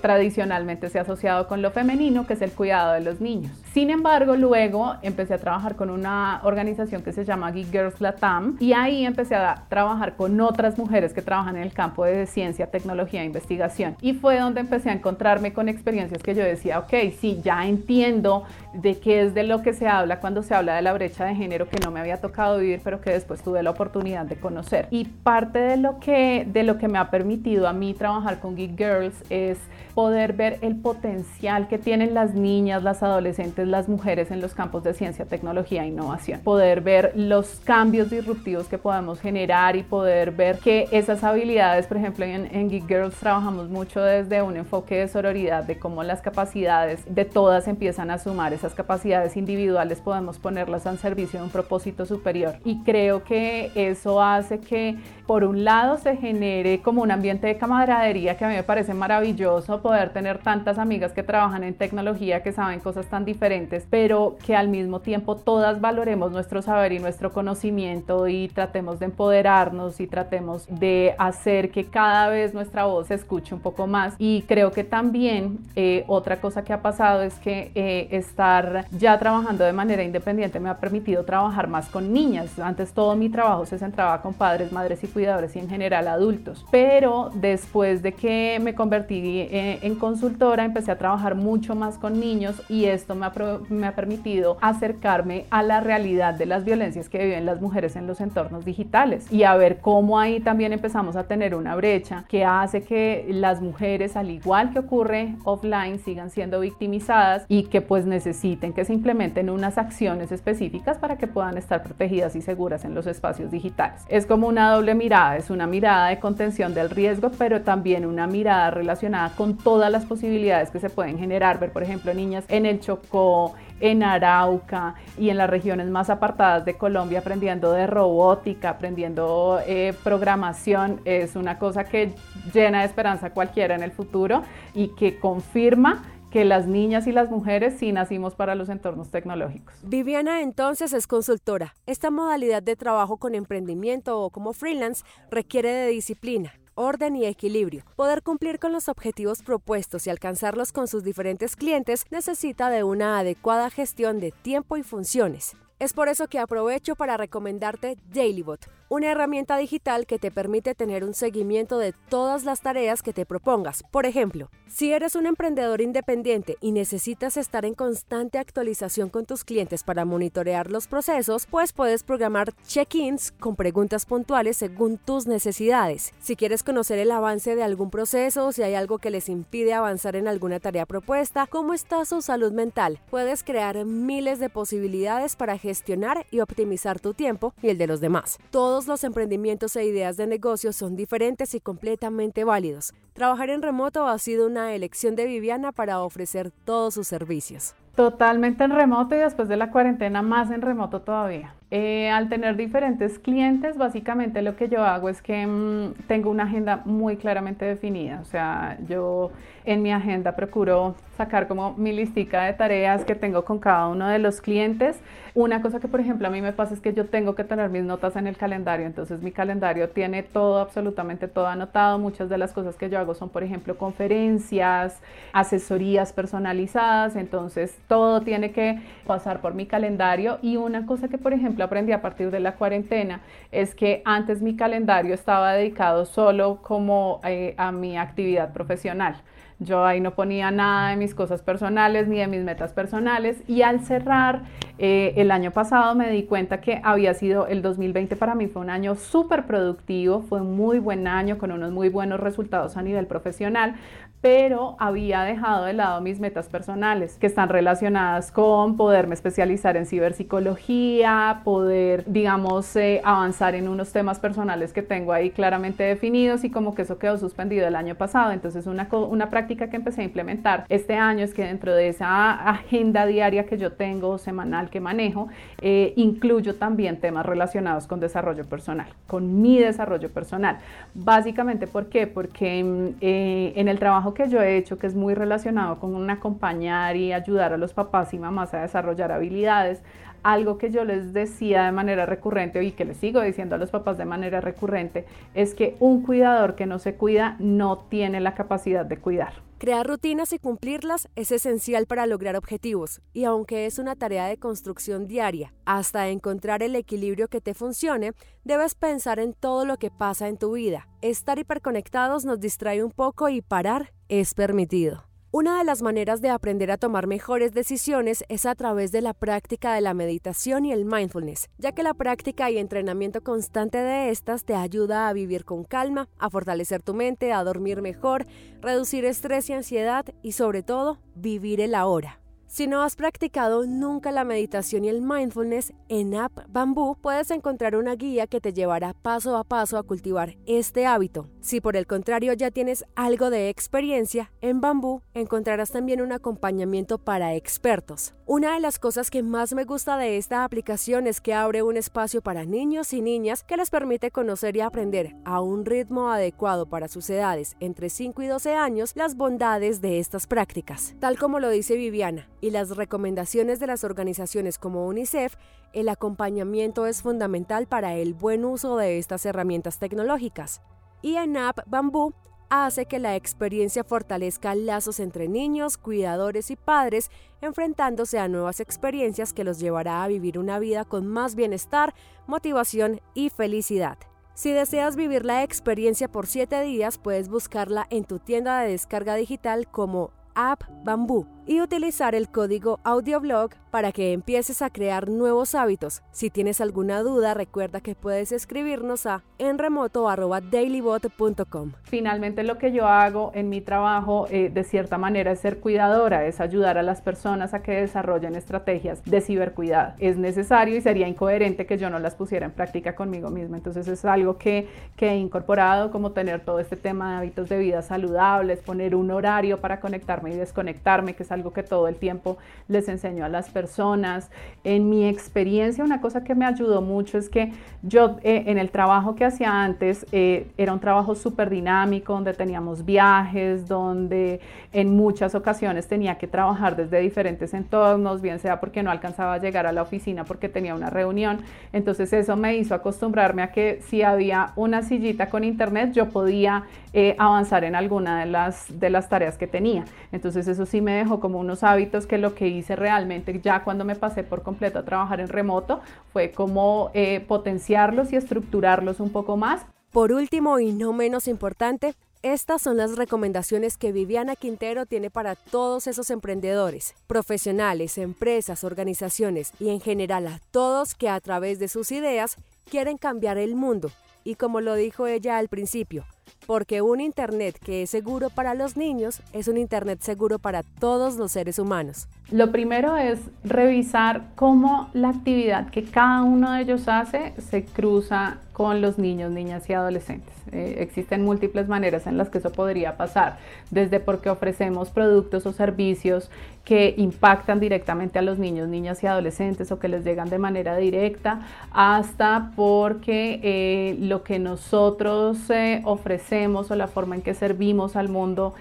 tradicionalmente 0.00 0.88
se 0.88 0.98
ha 0.98 1.02
asociado 1.02 1.46
con 1.48 1.62
lo 1.62 1.70
femenino, 1.70 2.26
que 2.26 2.34
es 2.34 2.42
el 2.42 2.52
cuidado 2.52 2.92
de 2.92 3.00
los 3.00 3.20
niños. 3.20 3.52
Sin 3.72 3.90
embargo, 3.90 4.36
luego 4.36 4.94
empecé 5.02 5.34
a 5.34 5.38
trabajar 5.38 5.74
con 5.74 5.90
una 5.90 6.40
organización 6.44 7.02
que 7.02 7.12
se 7.12 7.24
llama 7.24 7.50
Geek 7.50 7.70
Girls 7.70 8.00
Latam 8.00 8.56
y 8.60 8.72
ahí 8.72 9.04
empecé 9.04 9.34
a 9.34 9.64
trabajar 9.68 10.14
con 10.16 10.40
otras 10.40 10.78
mujeres 10.78 11.12
que 11.12 11.22
trabajan 11.22 11.56
en 11.56 11.62
el 11.62 11.72
campo 11.72 12.04
de 12.04 12.26
ciencia, 12.26 12.70
tecnología 12.70 13.22
e 13.22 13.24
investigación. 13.24 13.96
Y 14.00 14.14
fue 14.14 14.38
donde 14.38 14.60
empecé 14.60 14.90
a 14.90 14.92
encontrarme 14.92 15.52
con 15.52 15.68
experiencias 15.68 16.22
que 16.22 16.34
yo 16.34 16.44
decía, 16.44 16.78
ok, 16.78 16.92
sí, 17.18 17.40
ya 17.42 17.66
entiendo 17.66 18.44
de 18.74 18.98
qué 18.98 19.22
es 19.22 19.34
de 19.34 19.42
lo 19.42 19.62
que 19.62 19.72
se 19.72 19.88
habla 19.88 20.20
cuando 20.20 20.42
se 20.42 20.54
habla 20.54 20.76
de 20.76 20.82
la 20.82 20.92
brecha 20.92 21.24
de 21.24 21.34
género 21.34 21.68
que 21.68 21.78
no 21.80 21.90
me 21.90 22.00
había 22.00 22.20
tocado 22.20 22.58
vivir, 22.58 22.80
pero 22.84 23.00
que 23.00 23.10
después 23.10 23.42
tuve 23.42 23.62
la 23.62 23.70
oportunidad 23.70 24.24
de 24.24 24.36
conocer. 24.36 24.86
Y 24.90 25.04
parte 25.04 25.58
de 25.58 25.76
lo 25.76 25.98
que, 25.98 26.46
de 26.46 26.62
lo 26.62 26.78
que 26.78 26.88
me 26.88 26.98
ha 26.98 27.10
permitido 27.10 27.66
a 27.66 27.72
mí 27.72 27.94
trabajar 27.94 28.38
con 28.40 28.56
Geek 28.56 28.76
Girls 28.76 29.14
es 29.30 29.58
poder 29.94 30.32
ver 30.32 30.58
el 30.62 30.76
potencial 30.76 31.68
que 31.68 31.78
tienen 31.78 32.14
las 32.14 32.34
niñas, 32.34 32.82
las 32.82 33.02
adolescentes, 33.02 33.68
las 33.68 33.88
mujeres 33.88 34.30
en 34.30 34.40
los 34.40 34.54
campos 34.54 34.82
de 34.82 34.92
ciencia, 34.92 35.24
tecnología 35.24 35.84
e 35.84 35.88
innovación. 35.88 36.40
Poder 36.40 36.80
ver 36.80 37.12
los 37.14 37.60
cambios 37.64 38.10
disruptivos 38.10 38.66
que 38.66 38.78
podemos 38.78 39.20
generar 39.20 39.76
y 39.76 39.82
poder 39.82 40.32
ver 40.32 40.58
que 40.58 40.88
esas 40.90 41.22
habilidades, 41.22 41.86
por 41.86 41.96
ejemplo, 41.96 42.24
en, 42.24 42.68
Geek 42.68 42.88
Girls 42.88 43.14
trabajamos 43.16 43.68
mucho 43.68 44.00
desde 44.00 44.42
un 44.42 44.56
enfoque 44.56 44.96
de 44.96 45.08
sororidad, 45.08 45.64
de 45.64 45.78
cómo 45.78 46.02
las 46.02 46.22
capacidades 46.22 47.02
de 47.06 47.24
todas 47.24 47.68
empiezan 47.68 48.10
a 48.10 48.18
sumar, 48.18 48.52
esas 48.52 48.74
capacidades 48.74 49.36
individuales 49.36 50.00
podemos 50.00 50.38
ponerlas 50.38 50.86
al 50.86 50.98
servicio 50.98 51.38
de 51.38 51.44
un 51.44 51.52
propósito 51.52 52.06
superior. 52.06 52.56
Y 52.64 52.82
creo 52.82 53.22
que 53.22 53.70
eso 53.74 54.20
hace 54.22 54.58
que, 54.58 54.96
por 55.26 55.44
un 55.44 55.64
lado, 55.64 55.98
se 55.98 56.16
genere 56.16 56.80
como 56.80 57.02
un 57.02 57.10
ambiente 57.10 57.46
de 57.46 57.56
camaradería 57.58 58.36
que 58.36 58.44
a 58.44 58.48
mí 58.48 58.54
me 58.54 58.62
parece 58.62 58.94
maravilloso 58.94 59.83
poder 59.84 60.14
tener 60.14 60.38
tantas 60.38 60.78
amigas 60.78 61.12
que 61.12 61.22
trabajan 61.22 61.62
en 61.62 61.74
tecnología, 61.74 62.42
que 62.42 62.52
saben 62.52 62.80
cosas 62.80 63.04
tan 63.04 63.26
diferentes, 63.26 63.86
pero 63.90 64.36
que 64.42 64.56
al 64.56 64.68
mismo 64.68 65.00
tiempo 65.00 65.36
todas 65.36 65.78
valoremos 65.78 66.32
nuestro 66.32 66.62
saber 66.62 66.92
y 66.92 67.00
nuestro 67.00 67.34
conocimiento 67.34 68.26
y 68.26 68.48
tratemos 68.48 68.98
de 68.98 69.04
empoderarnos 69.04 70.00
y 70.00 70.06
tratemos 70.06 70.66
de 70.70 71.14
hacer 71.18 71.70
que 71.70 71.84
cada 71.84 72.28
vez 72.28 72.54
nuestra 72.54 72.86
voz 72.86 73.08
se 73.08 73.14
escuche 73.14 73.54
un 73.54 73.60
poco 73.60 73.86
más. 73.86 74.14
Y 74.16 74.44
creo 74.48 74.70
que 74.70 74.84
también 74.84 75.58
eh, 75.76 76.04
otra 76.06 76.40
cosa 76.40 76.64
que 76.64 76.72
ha 76.72 76.80
pasado 76.80 77.20
es 77.22 77.34
que 77.34 77.70
eh, 77.74 78.08
estar 78.10 78.86
ya 78.90 79.18
trabajando 79.18 79.64
de 79.64 79.74
manera 79.74 80.02
independiente 80.02 80.60
me 80.60 80.70
ha 80.70 80.78
permitido 80.78 81.26
trabajar 81.26 81.68
más 81.68 81.90
con 81.90 82.10
niñas. 82.10 82.58
Antes 82.58 82.94
todo 82.94 83.16
mi 83.16 83.28
trabajo 83.28 83.66
se 83.66 83.78
centraba 83.78 84.22
con 84.22 84.32
padres, 84.32 84.72
madres 84.72 85.04
y 85.04 85.08
cuidadores 85.08 85.54
y 85.56 85.58
en 85.58 85.68
general 85.68 86.08
adultos. 86.08 86.64
Pero 86.70 87.30
después 87.34 88.02
de 88.02 88.12
que 88.12 88.58
me 88.62 88.74
convertí 88.74 89.46
en 89.50 89.73
en 89.82 89.94
consultora 89.96 90.64
empecé 90.64 90.90
a 90.90 90.98
trabajar 90.98 91.34
mucho 91.34 91.74
más 91.74 91.98
con 91.98 92.20
niños 92.20 92.62
y 92.68 92.86
esto 92.86 93.14
me 93.14 93.26
ha, 93.26 93.32
me 93.68 93.86
ha 93.86 93.94
permitido 93.94 94.56
acercarme 94.60 95.46
a 95.50 95.62
la 95.62 95.80
realidad 95.80 96.34
de 96.34 96.46
las 96.46 96.64
violencias 96.64 97.08
que 97.08 97.18
viven 97.18 97.46
las 97.46 97.60
mujeres 97.60 97.96
en 97.96 98.06
los 98.06 98.20
entornos 98.20 98.64
digitales 98.64 99.30
y 99.30 99.44
a 99.44 99.56
ver 99.56 99.78
cómo 99.80 100.18
ahí 100.18 100.40
también 100.40 100.72
empezamos 100.72 101.16
a 101.16 101.24
tener 101.24 101.54
una 101.54 101.74
brecha 101.76 102.24
que 102.28 102.44
hace 102.44 102.82
que 102.82 103.26
las 103.28 103.60
mujeres, 103.60 104.16
al 104.16 104.30
igual 104.30 104.72
que 104.72 104.78
ocurre 104.78 105.36
offline, 105.44 105.98
sigan 105.98 106.30
siendo 106.30 106.60
victimizadas 106.60 107.44
y 107.48 107.64
que 107.64 107.80
pues 107.80 108.06
necesiten 108.06 108.72
que 108.72 108.84
se 108.84 108.92
implementen 108.92 109.50
unas 109.50 109.78
acciones 109.78 110.32
específicas 110.32 110.98
para 110.98 111.16
que 111.16 111.26
puedan 111.26 111.56
estar 111.58 111.82
protegidas 111.82 112.36
y 112.36 112.42
seguras 112.42 112.84
en 112.84 112.94
los 112.94 113.06
espacios 113.06 113.50
digitales. 113.50 114.02
Es 114.08 114.26
como 114.26 114.46
una 114.46 114.72
doble 114.72 114.94
mirada, 114.94 115.36
es 115.36 115.50
una 115.50 115.66
mirada 115.66 116.08
de 116.08 116.18
contención 116.18 116.74
del 116.74 116.90
riesgo, 116.90 117.30
pero 117.38 117.62
también 117.62 118.06
una 118.06 118.26
mirada 118.26 118.70
relacionada 118.70 119.30
con 119.36 119.56
todas 119.64 119.90
las 119.90 120.04
posibilidades 120.04 120.70
que 120.70 120.78
se 120.78 120.90
pueden 120.90 121.18
generar, 121.18 121.58
ver 121.58 121.72
por 121.72 121.82
ejemplo 121.82 122.14
niñas 122.14 122.44
en 122.48 122.66
el 122.66 122.78
Chocó, 122.80 123.54
en 123.80 124.02
Arauca 124.02 124.94
y 125.18 125.30
en 125.30 125.38
las 125.38 125.50
regiones 125.50 125.88
más 125.88 126.10
apartadas 126.10 126.64
de 126.64 126.76
Colombia 126.76 127.20
aprendiendo 127.20 127.72
de 127.72 127.86
robótica, 127.86 128.70
aprendiendo 128.70 129.58
eh, 129.66 129.94
programación, 130.04 131.00
es 131.04 131.34
una 131.34 131.58
cosa 131.58 131.84
que 131.84 132.14
llena 132.52 132.80
de 132.80 132.86
esperanza 132.86 133.30
cualquiera 133.30 133.74
en 133.74 133.82
el 133.82 133.90
futuro 133.90 134.42
y 134.74 134.88
que 134.88 135.18
confirma 135.18 136.04
que 136.30 136.44
las 136.44 136.66
niñas 136.66 137.06
y 137.06 137.12
las 137.12 137.30
mujeres 137.30 137.76
sí 137.78 137.92
nacimos 137.92 138.34
para 138.34 138.56
los 138.56 138.68
entornos 138.68 139.08
tecnológicos. 139.08 139.72
Viviana 139.84 140.42
entonces 140.42 140.92
es 140.92 141.06
consultora. 141.06 141.74
Esta 141.86 142.10
modalidad 142.10 142.60
de 142.60 142.74
trabajo 142.74 143.18
con 143.18 143.36
emprendimiento 143.36 144.20
o 144.20 144.30
como 144.30 144.52
freelance 144.52 145.04
requiere 145.30 145.70
de 145.70 145.86
disciplina, 145.90 146.52
orden 146.74 147.16
y 147.16 147.26
equilibrio. 147.26 147.84
Poder 147.96 148.22
cumplir 148.22 148.58
con 148.58 148.72
los 148.72 148.88
objetivos 148.88 149.42
propuestos 149.42 150.06
y 150.06 150.10
alcanzarlos 150.10 150.72
con 150.72 150.88
sus 150.88 151.04
diferentes 151.04 151.56
clientes 151.56 152.04
necesita 152.10 152.70
de 152.70 152.84
una 152.84 153.18
adecuada 153.18 153.70
gestión 153.70 154.20
de 154.20 154.32
tiempo 154.32 154.76
y 154.76 154.82
funciones. 154.82 155.56
Es 155.78 155.92
por 155.92 156.08
eso 156.08 156.28
que 156.28 156.38
aprovecho 156.38 156.94
para 156.94 157.16
recomendarte 157.16 157.98
DailyBot, 158.12 158.68
una 158.94 159.10
herramienta 159.10 159.56
digital 159.56 160.06
que 160.06 160.20
te 160.20 160.30
permite 160.30 160.76
tener 160.76 161.02
un 161.02 161.14
seguimiento 161.14 161.78
de 161.78 161.92
todas 162.08 162.44
las 162.44 162.60
tareas 162.60 163.02
que 163.02 163.12
te 163.12 163.26
propongas. 163.26 163.82
Por 163.90 164.06
ejemplo, 164.06 164.50
si 164.68 164.92
eres 164.92 165.16
un 165.16 165.26
emprendedor 165.26 165.80
independiente 165.80 166.58
y 166.60 166.70
necesitas 166.70 167.36
estar 167.36 167.64
en 167.64 167.74
constante 167.74 168.38
actualización 168.38 169.08
con 169.08 169.26
tus 169.26 169.44
clientes 169.44 169.82
para 169.82 170.04
monitorear 170.04 170.70
los 170.70 170.86
procesos, 170.86 171.46
pues 171.46 171.72
puedes 171.72 172.04
programar 172.04 172.52
check-ins 172.66 173.32
con 173.32 173.56
preguntas 173.56 174.06
puntuales 174.06 174.56
según 174.56 174.96
tus 174.98 175.26
necesidades. 175.26 176.12
Si 176.20 176.36
quieres 176.36 176.62
conocer 176.62 177.00
el 177.00 177.10
avance 177.10 177.56
de 177.56 177.64
algún 177.64 177.90
proceso 177.90 178.46
o 178.46 178.52
si 178.52 178.62
hay 178.62 178.74
algo 178.74 178.98
que 178.98 179.10
les 179.10 179.28
impide 179.28 179.74
avanzar 179.74 180.14
en 180.14 180.28
alguna 180.28 180.60
tarea 180.60 180.86
propuesta, 180.86 181.48
cómo 181.48 181.74
está 181.74 182.04
su 182.04 182.22
salud 182.22 182.52
mental, 182.52 183.00
puedes 183.10 183.42
crear 183.42 183.84
miles 183.84 184.38
de 184.38 184.50
posibilidades 184.50 185.34
para 185.34 185.58
gestionar 185.58 186.26
y 186.30 186.40
optimizar 186.40 187.00
tu 187.00 187.12
tiempo 187.12 187.54
y 187.60 187.70
el 187.70 187.78
de 187.78 187.88
los 187.88 188.00
demás. 188.00 188.38
Todos 188.50 188.83
los 188.86 189.04
emprendimientos 189.04 189.76
e 189.76 189.84
ideas 189.84 190.16
de 190.16 190.26
negocio 190.26 190.72
son 190.72 190.96
diferentes 190.96 191.54
y 191.54 191.60
completamente 191.60 192.44
válidos. 192.44 192.92
Trabajar 193.12 193.50
en 193.50 193.62
remoto 193.62 194.06
ha 194.06 194.18
sido 194.18 194.46
una 194.46 194.74
elección 194.74 195.16
de 195.16 195.26
Viviana 195.26 195.72
para 195.72 196.00
ofrecer 196.00 196.50
todos 196.64 196.94
sus 196.94 197.06
servicios. 197.08 197.74
Totalmente 197.94 198.64
en 198.64 198.72
remoto 198.72 199.14
y 199.14 199.18
después 199.18 199.48
de 199.48 199.56
la 199.56 199.70
cuarentena 199.70 200.20
más 200.20 200.50
en 200.50 200.62
remoto 200.62 201.02
todavía. 201.02 201.54
Eh, 201.70 202.08
al 202.08 202.28
tener 202.28 202.56
diferentes 202.56 203.18
clientes, 203.18 203.76
básicamente 203.76 204.42
lo 204.42 204.54
que 204.54 204.68
yo 204.68 204.84
hago 204.84 205.08
es 205.08 205.22
que 205.22 205.46
mm, 205.46 206.06
tengo 206.06 206.30
una 206.30 206.44
agenda 206.44 206.82
muy 206.84 207.16
claramente 207.16 207.64
definida. 207.64 208.20
O 208.20 208.24
sea, 208.24 208.78
yo 208.88 209.32
en 209.64 209.82
mi 209.82 209.92
agenda 209.92 210.36
procuro 210.36 210.94
sacar 211.16 211.48
como 211.48 211.74
mi 211.74 211.92
listica 211.92 212.44
de 212.44 212.52
tareas 212.52 213.04
que 213.04 213.14
tengo 213.14 213.44
con 213.44 213.58
cada 213.58 213.88
uno 213.88 214.08
de 214.08 214.18
los 214.18 214.40
clientes. 214.40 215.00
Una 215.34 215.62
cosa 215.62 215.80
que, 215.80 215.88
por 215.88 215.98
ejemplo, 215.98 216.28
a 216.28 216.30
mí 216.30 216.40
me 216.40 216.52
pasa 216.52 216.74
es 216.74 216.80
que 216.80 216.92
yo 216.92 217.06
tengo 217.06 217.34
que 217.34 217.42
tener 217.42 217.70
mis 217.70 217.82
notas 217.82 218.14
en 218.14 218.28
el 218.28 218.36
calendario. 218.36 218.86
Entonces, 218.86 219.20
mi 219.20 219.32
calendario 219.32 219.88
tiene 219.88 220.22
todo, 220.22 220.60
absolutamente 220.60 221.26
todo 221.26 221.48
anotado. 221.48 221.98
Muchas 221.98 222.28
de 222.28 222.38
las 222.38 222.52
cosas 222.52 222.76
que 222.76 222.88
yo 222.88 223.00
hago 223.00 223.14
son, 223.14 223.30
por 223.30 223.42
ejemplo, 223.42 223.76
conferencias, 223.76 225.00
asesorías 225.32 226.12
personalizadas. 226.12 227.16
Entonces, 227.16 227.76
todo 227.88 228.20
tiene 228.22 228.52
que 228.52 228.80
pasar 229.06 229.40
por 229.40 229.54
mi 229.54 229.66
calendario. 229.66 230.38
Y 230.42 230.56
una 230.56 230.86
cosa 230.86 231.08
que, 231.08 231.18
por 231.18 231.32
ejemplo, 231.32 231.64
aprendí 231.64 231.92
a 231.92 232.02
partir 232.02 232.30
de 232.30 232.40
la 232.40 232.56
cuarentena 232.56 233.20
es 233.52 233.74
que 233.74 234.02
antes 234.04 234.42
mi 234.42 234.56
calendario 234.56 235.14
estaba 235.14 235.54
dedicado 235.54 236.04
solo 236.06 236.60
como 236.62 237.20
eh, 237.24 237.54
a 237.56 237.72
mi 237.72 237.96
actividad 237.96 238.52
profesional. 238.52 239.16
Yo 239.60 239.84
ahí 239.84 240.00
no 240.00 240.14
ponía 240.14 240.50
nada 240.50 240.90
de 240.90 240.96
mis 240.96 241.14
cosas 241.14 241.40
personales 241.42 242.08
ni 242.08 242.18
de 242.18 242.26
mis 242.26 242.42
metas 242.42 242.72
personales 242.72 243.42
y 243.46 243.62
al 243.62 243.80
cerrar 243.80 244.42
eh, 244.78 245.14
el 245.16 245.30
año 245.30 245.52
pasado 245.52 245.94
me 245.94 246.10
di 246.10 246.24
cuenta 246.24 246.60
que 246.60 246.80
había 246.82 247.14
sido 247.14 247.46
el 247.46 247.62
2020 247.62 248.16
para 248.16 248.34
mí 248.34 248.48
fue 248.48 248.62
un 248.62 248.70
año 248.70 248.96
súper 248.96 249.46
productivo, 249.46 250.22
fue 250.22 250.40
un 250.40 250.56
muy 250.56 250.80
buen 250.80 251.06
año 251.06 251.38
con 251.38 251.52
unos 251.52 251.70
muy 251.70 251.88
buenos 251.88 252.18
resultados 252.18 252.76
a 252.76 252.82
nivel 252.82 253.06
profesional, 253.06 253.76
pero 254.24 254.74
había 254.78 255.20
dejado 255.20 255.66
de 255.66 255.74
lado 255.74 256.00
mis 256.00 256.18
metas 256.18 256.48
personales 256.48 257.18
que 257.18 257.26
están 257.26 257.50
relacionadas 257.50 258.32
con 258.32 258.78
poderme 258.78 259.12
especializar 259.12 259.76
en 259.76 259.84
ciberpsicología, 259.84 261.42
poder, 261.44 262.04
digamos, 262.06 262.74
eh, 262.74 263.02
avanzar 263.04 263.54
en 263.54 263.68
unos 263.68 263.92
temas 263.92 264.20
personales 264.20 264.72
que 264.72 264.80
tengo 264.80 265.12
ahí 265.12 265.28
claramente 265.28 265.82
definidos 265.82 266.42
y 266.42 266.50
como 266.50 266.74
que 266.74 266.80
eso 266.82 266.98
quedó 266.98 267.18
suspendido 267.18 267.68
el 267.68 267.76
año 267.76 267.96
pasado. 267.96 268.32
Entonces 268.32 268.66
una, 268.66 268.88
una 268.90 269.28
práctica 269.28 269.68
que 269.68 269.76
empecé 269.76 270.00
a 270.00 270.04
implementar 270.04 270.64
este 270.70 270.94
año 270.94 271.22
es 271.22 271.34
que 271.34 271.44
dentro 271.44 271.74
de 271.74 271.88
esa 271.88 272.32
agenda 272.48 273.04
diaria 273.04 273.44
que 273.44 273.58
yo 273.58 273.72
tengo, 273.72 274.16
semanal 274.16 274.70
que 274.70 274.80
manejo, 274.80 275.28
eh, 275.60 275.92
incluyo 275.96 276.54
también 276.54 276.98
temas 276.98 277.26
relacionados 277.26 277.86
con 277.86 278.00
desarrollo 278.00 278.46
personal, 278.46 278.86
con 279.06 279.42
mi 279.42 279.58
desarrollo 279.58 280.08
personal. 280.08 280.60
Básicamente, 280.94 281.66
¿por 281.66 281.90
qué? 281.90 282.06
Porque 282.06 282.64
mm, 282.64 282.88
eh, 283.02 283.52
en 283.56 283.68
el 283.68 283.78
trabajo 283.78 284.13
que 284.14 284.28
yo 284.28 284.40
he 284.40 284.56
hecho, 284.56 284.78
que 284.78 284.86
es 284.86 284.94
muy 284.94 285.14
relacionado 285.14 285.78
con 285.78 286.08
acompañar 286.08 286.96
y 286.96 287.12
ayudar 287.12 287.52
a 287.52 287.58
los 287.58 287.74
papás 287.74 288.14
y 288.14 288.18
mamás 288.18 288.54
a 288.54 288.62
desarrollar 288.62 289.12
habilidades, 289.12 289.82
algo 290.22 290.56
que 290.56 290.70
yo 290.70 290.84
les 290.84 291.12
decía 291.12 291.64
de 291.64 291.72
manera 291.72 292.06
recurrente 292.06 292.62
y 292.64 292.72
que 292.72 292.84
les 292.84 292.96
sigo 292.96 293.20
diciendo 293.20 293.54
a 293.54 293.58
los 293.58 293.70
papás 293.70 293.98
de 293.98 294.06
manera 294.06 294.40
recurrente 294.40 295.04
es 295.34 295.54
que 295.54 295.76
un 295.80 296.02
cuidador 296.02 296.54
que 296.54 296.66
no 296.66 296.78
se 296.78 296.94
cuida 296.94 297.36
no 297.38 297.78
tiene 297.90 298.20
la 298.20 298.34
capacidad 298.34 298.86
de 298.86 298.96
cuidar. 298.96 299.34
Crear 299.64 299.86
rutinas 299.86 300.34
y 300.34 300.38
cumplirlas 300.38 301.08
es 301.16 301.32
esencial 301.32 301.86
para 301.86 302.04
lograr 302.04 302.36
objetivos, 302.36 303.00
y 303.14 303.24
aunque 303.24 303.64
es 303.64 303.78
una 303.78 303.96
tarea 303.96 304.26
de 304.26 304.36
construcción 304.36 305.06
diaria, 305.06 305.54
hasta 305.64 306.10
encontrar 306.10 306.62
el 306.62 306.76
equilibrio 306.76 307.28
que 307.28 307.40
te 307.40 307.54
funcione, 307.54 308.12
debes 308.44 308.74
pensar 308.74 309.18
en 309.20 309.32
todo 309.32 309.64
lo 309.64 309.78
que 309.78 309.90
pasa 309.90 310.28
en 310.28 310.36
tu 310.36 310.52
vida. 310.52 310.86
Estar 311.00 311.38
hiperconectados 311.38 312.26
nos 312.26 312.40
distrae 312.40 312.84
un 312.84 312.90
poco 312.90 313.30
y 313.30 313.40
parar 313.40 313.94
es 314.10 314.34
permitido. 314.34 315.06
Una 315.36 315.58
de 315.58 315.64
las 315.64 315.82
maneras 315.82 316.20
de 316.20 316.30
aprender 316.30 316.70
a 316.70 316.76
tomar 316.76 317.08
mejores 317.08 317.52
decisiones 317.52 318.22
es 318.28 318.46
a 318.46 318.54
través 318.54 318.92
de 318.92 319.00
la 319.00 319.14
práctica 319.14 319.74
de 319.74 319.80
la 319.80 319.92
meditación 319.92 320.64
y 320.64 320.70
el 320.70 320.84
mindfulness, 320.84 321.48
ya 321.58 321.72
que 321.72 321.82
la 321.82 321.92
práctica 321.92 322.52
y 322.52 322.58
entrenamiento 322.58 323.20
constante 323.20 323.78
de 323.78 324.10
estas 324.10 324.44
te 324.44 324.54
ayuda 324.54 325.08
a 325.08 325.12
vivir 325.12 325.44
con 325.44 325.64
calma, 325.64 326.08
a 326.20 326.30
fortalecer 326.30 326.84
tu 326.84 326.94
mente, 326.94 327.32
a 327.32 327.42
dormir 327.42 327.82
mejor, 327.82 328.26
reducir 328.60 329.04
estrés 329.04 329.50
y 329.50 329.54
ansiedad 329.54 330.06
y 330.22 330.30
sobre 330.30 330.62
todo 330.62 331.00
vivir 331.16 331.60
el 331.60 331.74
ahora. 331.74 332.20
Si 332.54 332.68
no 332.68 332.82
has 332.82 332.94
practicado 332.94 333.66
nunca 333.66 334.12
la 334.12 334.22
meditación 334.22 334.84
y 334.84 334.88
el 334.88 335.02
mindfulness, 335.02 335.72
en 335.88 336.14
App 336.14 336.30
Bamboo 336.48 336.94
puedes 336.94 337.32
encontrar 337.32 337.74
una 337.74 337.96
guía 337.96 338.28
que 338.28 338.40
te 338.40 338.52
llevará 338.52 338.92
paso 338.92 339.36
a 339.36 339.42
paso 339.42 339.76
a 339.76 339.82
cultivar 339.82 340.36
este 340.46 340.86
hábito. 340.86 341.28
Si 341.40 341.60
por 341.60 341.74
el 341.74 341.88
contrario 341.88 342.32
ya 342.32 342.52
tienes 342.52 342.84
algo 342.94 343.30
de 343.30 343.48
experiencia, 343.48 344.30
en 344.40 344.60
Bamboo 344.60 345.02
encontrarás 345.14 345.72
también 345.72 346.00
un 346.00 346.12
acompañamiento 346.12 346.98
para 346.98 347.34
expertos. 347.34 348.14
Una 348.26 348.54
de 348.54 348.60
las 348.60 348.78
cosas 348.78 349.10
que 349.10 349.24
más 349.24 349.52
me 349.52 349.64
gusta 349.64 349.98
de 349.98 350.16
esta 350.16 350.44
aplicación 350.44 351.08
es 351.08 351.20
que 351.20 351.34
abre 351.34 351.62
un 351.62 351.76
espacio 351.76 352.22
para 352.22 352.44
niños 352.44 352.92
y 352.92 353.02
niñas 353.02 353.42
que 353.42 353.56
les 353.56 353.68
permite 353.68 354.12
conocer 354.12 354.56
y 354.56 354.60
aprender 354.60 355.16
a 355.24 355.40
un 355.40 355.66
ritmo 355.66 356.08
adecuado 356.08 356.66
para 356.66 356.86
sus 356.86 357.10
edades 357.10 357.56
entre 357.58 357.90
5 357.90 358.22
y 358.22 358.28
12 358.28 358.54
años 358.54 358.92
las 358.94 359.16
bondades 359.16 359.80
de 359.80 359.98
estas 359.98 360.28
prácticas. 360.28 360.94
Tal 361.00 361.18
como 361.18 361.40
lo 361.40 361.50
dice 361.50 361.74
Viviana, 361.74 362.28
y 362.44 362.50
las 362.50 362.76
recomendaciones 362.76 363.58
de 363.58 363.66
las 363.66 363.84
organizaciones 363.84 364.58
como 364.58 364.86
UNICEF, 364.86 365.36
el 365.72 365.88
acompañamiento 365.88 366.84
es 366.84 367.00
fundamental 367.00 367.66
para 367.66 367.94
el 367.94 368.12
buen 368.12 368.44
uso 368.44 368.76
de 368.76 368.98
estas 368.98 369.24
herramientas 369.24 369.78
tecnológicas. 369.78 370.60
Y 371.00 371.16
en 371.16 371.38
App 371.38 371.60
Bamboo 371.64 372.12
hace 372.50 372.84
que 372.84 372.98
la 372.98 373.16
experiencia 373.16 373.82
fortalezca 373.82 374.54
lazos 374.54 375.00
entre 375.00 375.26
niños, 375.26 375.78
cuidadores 375.78 376.50
y 376.50 376.56
padres, 376.56 377.10
enfrentándose 377.40 378.18
a 378.18 378.28
nuevas 378.28 378.60
experiencias 378.60 379.32
que 379.32 379.44
los 379.44 379.58
llevará 379.58 380.04
a 380.04 380.08
vivir 380.08 380.38
una 380.38 380.58
vida 380.58 380.84
con 380.84 381.06
más 381.06 381.36
bienestar, 381.36 381.94
motivación 382.26 383.00
y 383.14 383.30
felicidad. 383.30 383.96
Si 384.34 384.52
deseas 384.52 384.96
vivir 384.96 385.24
la 385.24 385.44
experiencia 385.44 386.12
por 386.12 386.26
7 386.26 386.60
días, 386.60 386.98
puedes 386.98 387.30
buscarla 387.30 387.86
en 387.88 388.04
tu 388.04 388.18
tienda 388.18 388.60
de 388.60 388.72
descarga 388.72 389.14
digital 389.14 389.66
como 389.66 390.10
App 390.34 390.62
Bambú 390.84 391.26
y 391.46 391.60
utilizar 391.60 392.14
el 392.14 392.30
código 392.30 392.80
audioblog 392.84 393.50
para 393.70 393.92
que 393.92 394.12
empieces 394.12 394.62
a 394.62 394.70
crear 394.70 395.10
nuevos 395.10 395.54
hábitos. 395.54 396.02
Si 396.12 396.30
tienes 396.30 396.58
alguna 396.60 397.00
duda, 397.00 397.34
recuerda 397.34 397.80
que 397.80 397.94
puedes 397.94 398.32
escribirnos 398.32 399.04
a 399.04 399.22
enremoto.dailybot.com. 399.38 401.72
Finalmente 401.82 402.44
lo 402.44 402.56
que 402.56 402.72
yo 402.72 402.86
hago 402.86 403.32
en 403.34 403.48
mi 403.48 403.60
trabajo 403.60 404.28
eh, 404.30 404.48
de 404.48 404.62
cierta 404.64 404.96
manera 404.96 405.32
es 405.32 405.40
ser 405.40 405.58
cuidadora, 405.58 406.24
es 406.24 406.40
ayudar 406.40 406.78
a 406.78 406.82
las 406.82 407.02
personas 407.02 407.52
a 407.52 407.62
que 407.62 407.72
desarrollen 407.72 408.36
estrategias 408.36 409.02
de 409.04 409.20
cibercuidado. 409.20 409.94
Es 409.98 410.16
necesario 410.16 410.76
y 410.76 410.80
sería 410.80 411.08
incoherente 411.08 411.66
que 411.66 411.76
yo 411.76 411.90
no 411.90 411.98
las 411.98 412.14
pusiera 412.14 412.46
en 412.46 412.52
práctica 412.52 412.94
conmigo 412.94 413.30
misma. 413.30 413.56
Entonces 413.56 413.88
es 413.88 414.04
algo 414.04 414.38
que, 414.38 414.68
que 414.96 415.10
he 415.10 415.16
incorporado 415.16 415.90
como 415.90 416.12
tener 416.12 416.44
todo 416.44 416.60
este 416.60 416.76
tema 416.76 417.10
de 417.10 417.16
hábitos 417.18 417.48
de 417.48 417.58
vida 417.58 417.82
saludables, 417.82 418.60
poner 418.60 418.94
un 418.94 419.10
horario 419.10 419.60
para 419.60 419.80
conectarme 420.24 420.30
y 420.30 420.36
desconectarme, 420.36 421.14
que 421.14 421.22
es 421.22 421.32
algo 421.32 421.52
que 421.52 421.62
todo 421.62 421.88
el 421.88 421.96
tiempo 421.96 422.38
les 422.68 422.88
enseño 422.88 423.24
a 423.24 423.28
las 423.28 423.50
personas. 423.50 424.30
En 424.62 424.88
mi 424.88 425.06
experiencia, 425.06 425.84
una 425.84 426.00
cosa 426.00 426.24
que 426.24 426.34
me 426.34 426.44
ayudó 426.44 426.80
mucho 426.80 427.18
es 427.18 427.28
que 427.28 427.52
yo 427.82 428.16
eh, 428.22 428.44
en 428.46 428.58
el 428.58 428.70
trabajo 428.70 429.14
que 429.14 429.24
hacía 429.24 429.62
antes 429.62 430.06
eh, 430.12 430.46
era 430.56 430.72
un 430.72 430.80
trabajo 430.80 431.14
súper 431.14 431.50
dinámico, 431.50 432.14
donde 432.14 432.32
teníamos 432.32 432.84
viajes, 432.84 433.68
donde 433.68 434.40
en 434.72 434.96
muchas 434.96 435.34
ocasiones 435.34 435.86
tenía 435.86 436.16
que 436.16 436.26
trabajar 436.26 436.76
desde 436.76 437.00
diferentes 437.00 437.52
entornos, 437.54 438.22
bien 438.22 438.38
sea 438.38 438.60
porque 438.60 438.82
no 438.82 438.90
alcanzaba 438.90 439.34
a 439.34 439.38
llegar 439.38 439.66
a 439.66 439.72
la 439.72 439.82
oficina 439.82 440.24
porque 440.24 440.48
tenía 440.48 440.74
una 440.74 440.90
reunión. 440.90 441.38
Entonces 441.72 442.12
eso 442.12 442.36
me 442.36 442.56
hizo 442.56 442.74
acostumbrarme 442.74 443.42
a 443.42 443.52
que 443.52 443.80
si 443.82 444.02
había 444.02 444.52
una 444.56 444.82
sillita 444.82 445.28
con 445.28 445.44
internet, 445.44 445.92
yo 445.92 446.08
podía 446.08 446.64
eh, 446.92 447.16
avanzar 447.18 447.64
en 447.64 447.74
alguna 447.74 448.20
de 448.20 448.26
las, 448.26 448.78
de 448.78 448.88
las 448.88 449.08
tareas 449.08 449.36
que 449.36 449.46
tenía. 449.46 449.84
Entonces 450.14 450.46
eso 450.46 450.64
sí 450.64 450.80
me 450.80 450.92
dejó 450.92 451.18
como 451.18 451.40
unos 451.40 451.64
hábitos 451.64 452.06
que 452.06 452.18
lo 452.18 452.36
que 452.36 452.46
hice 452.46 452.76
realmente 452.76 453.40
ya 453.42 453.64
cuando 453.64 453.84
me 453.84 453.96
pasé 453.96 454.22
por 454.22 454.44
completo 454.44 454.78
a 454.78 454.84
trabajar 454.84 455.18
en 455.18 455.26
remoto 455.26 455.80
fue 456.12 456.30
como 456.30 456.92
eh, 456.94 457.18
potenciarlos 457.26 458.12
y 458.12 458.16
estructurarlos 458.16 459.00
un 459.00 459.10
poco 459.10 459.36
más. 459.36 459.66
Por 459.90 460.12
último 460.12 460.60
y 460.60 460.70
no 460.70 460.92
menos 460.92 461.26
importante, 461.26 461.94
estas 462.22 462.62
son 462.62 462.76
las 462.76 462.96
recomendaciones 462.96 463.76
que 463.76 463.90
Viviana 463.90 464.36
Quintero 464.36 464.86
tiene 464.86 465.10
para 465.10 465.34
todos 465.34 465.88
esos 465.88 466.10
emprendedores, 466.10 466.94
profesionales, 467.08 467.98
empresas, 467.98 468.62
organizaciones 468.62 469.52
y 469.58 469.70
en 469.70 469.80
general 469.80 470.28
a 470.28 470.40
todos 470.52 470.94
que 470.94 471.08
a 471.08 471.18
través 471.18 471.58
de 471.58 471.66
sus 471.66 471.90
ideas 471.90 472.36
quieren 472.70 472.98
cambiar 472.98 473.36
el 473.36 473.56
mundo. 473.56 473.90
Y 474.22 474.36
como 474.36 474.60
lo 474.60 474.76
dijo 474.76 475.08
ella 475.08 475.38
al 475.38 475.48
principio, 475.48 476.04
porque 476.46 476.82
un 476.82 477.00
Internet 477.00 477.58
que 477.58 477.82
es 477.82 477.90
seguro 477.90 478.30
para 478.30 478.54
los 478.54 478.76
niños 478.76 479.20
es 479.32 479.48
un 479.48 479.56
Internet 479.56 480.00
seguro 480.02 480.38
para 480.38 480.62
todos 480.62 481.16
los 481.16 481.32
seres 481.32 481.58
humanos. 481.58 482.08
Lo 482.30 482.52
primero 482.52 482.96
es 482.96 483.20
revisar 483.44 484.22
cómo 484.34 484.88
la 484.92 485.10
actividad 485.10 485.68
que 485.70 485.84
cada 485.84 486.22
uno 486.22 486.52
de 486.52 486.62
ellos 486.62 486.88
hace 486.88 487.34
se 487.38 487.64
cruza 487.64 488.38
con 488.54 488.80
los 488.80 488.98
niños, 488.98 489.32
niñas 489.32 489.68
y 489.68 489.72
adolescentes. 489.72 490.32
Eh, 490.52 490.76
existen 490.78 491.24
múltiples 491.24 491.66
maneras 491.66 492.06
en 492.06 492.16
las 492.16 492.30
que 492.30 492.38
eso 492.38 492.52
podría 492.52 492.96
pasar, 492.96 493.38
desde 493.72 493.98
porque 493.98 494.30
ofrecemos 494.30 494.90
productos 494.90 495.44
o 495.44 495.52
servicios 495.52 496.30
que 496.64 496.94
impactan 496.96 497.58
directamente 497.58 498.20
a 498.20 498.22
los 498.22 498.38
niños, 498.38 498.68
niñas 498.68 499.02
y 499.02 499.08
adolescentes 499.08 499.72
o 499.72 499.80
que 499.80 499.88
les 499.88 500.04
llegan 500.04 500.30
de 500.30 500.38
manera 500.38 500.76
directa, 500.76 501.40
hasta 501.72 502.52
porque 502.54 503.40
eh, 503.42 503.96
lo 503.98 504.22
que 504.22 504.38
nosotros 504.38 505.50
eh, 505.50 505.82
ofrecemos 505.84 506.70
o 506.70 506.76
la 506.76 506.86
forma 506.86 507.16
en 507.16 507.22
que 507.22 507.34
servimos 507.34 507.96
al 507.96 508.08
mundo 508.08 508.54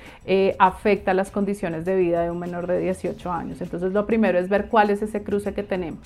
afecta 0.57 1.13
las 1.13 1.31
condiciones 1.31 1.85
de 1.85 1.97
vida 1.97 2.23
de 2.23 2.31
un 2.31 2.39
menor 2.39 2.65
de 2.65 2.79
18 2.79 3.31
años. 3.31 3.61
Entonces 3.61 3.91
lo 3.91 4.05
primero 4.05 4.39
es 4.39 4.49
ver 4.49 4.67
cuál 4.69 4.89
es 4.89 5.01
ese 5.01 5.21
cruce 5.21 5.53
que 5.53 5.63
tenemos. 5.63 6.01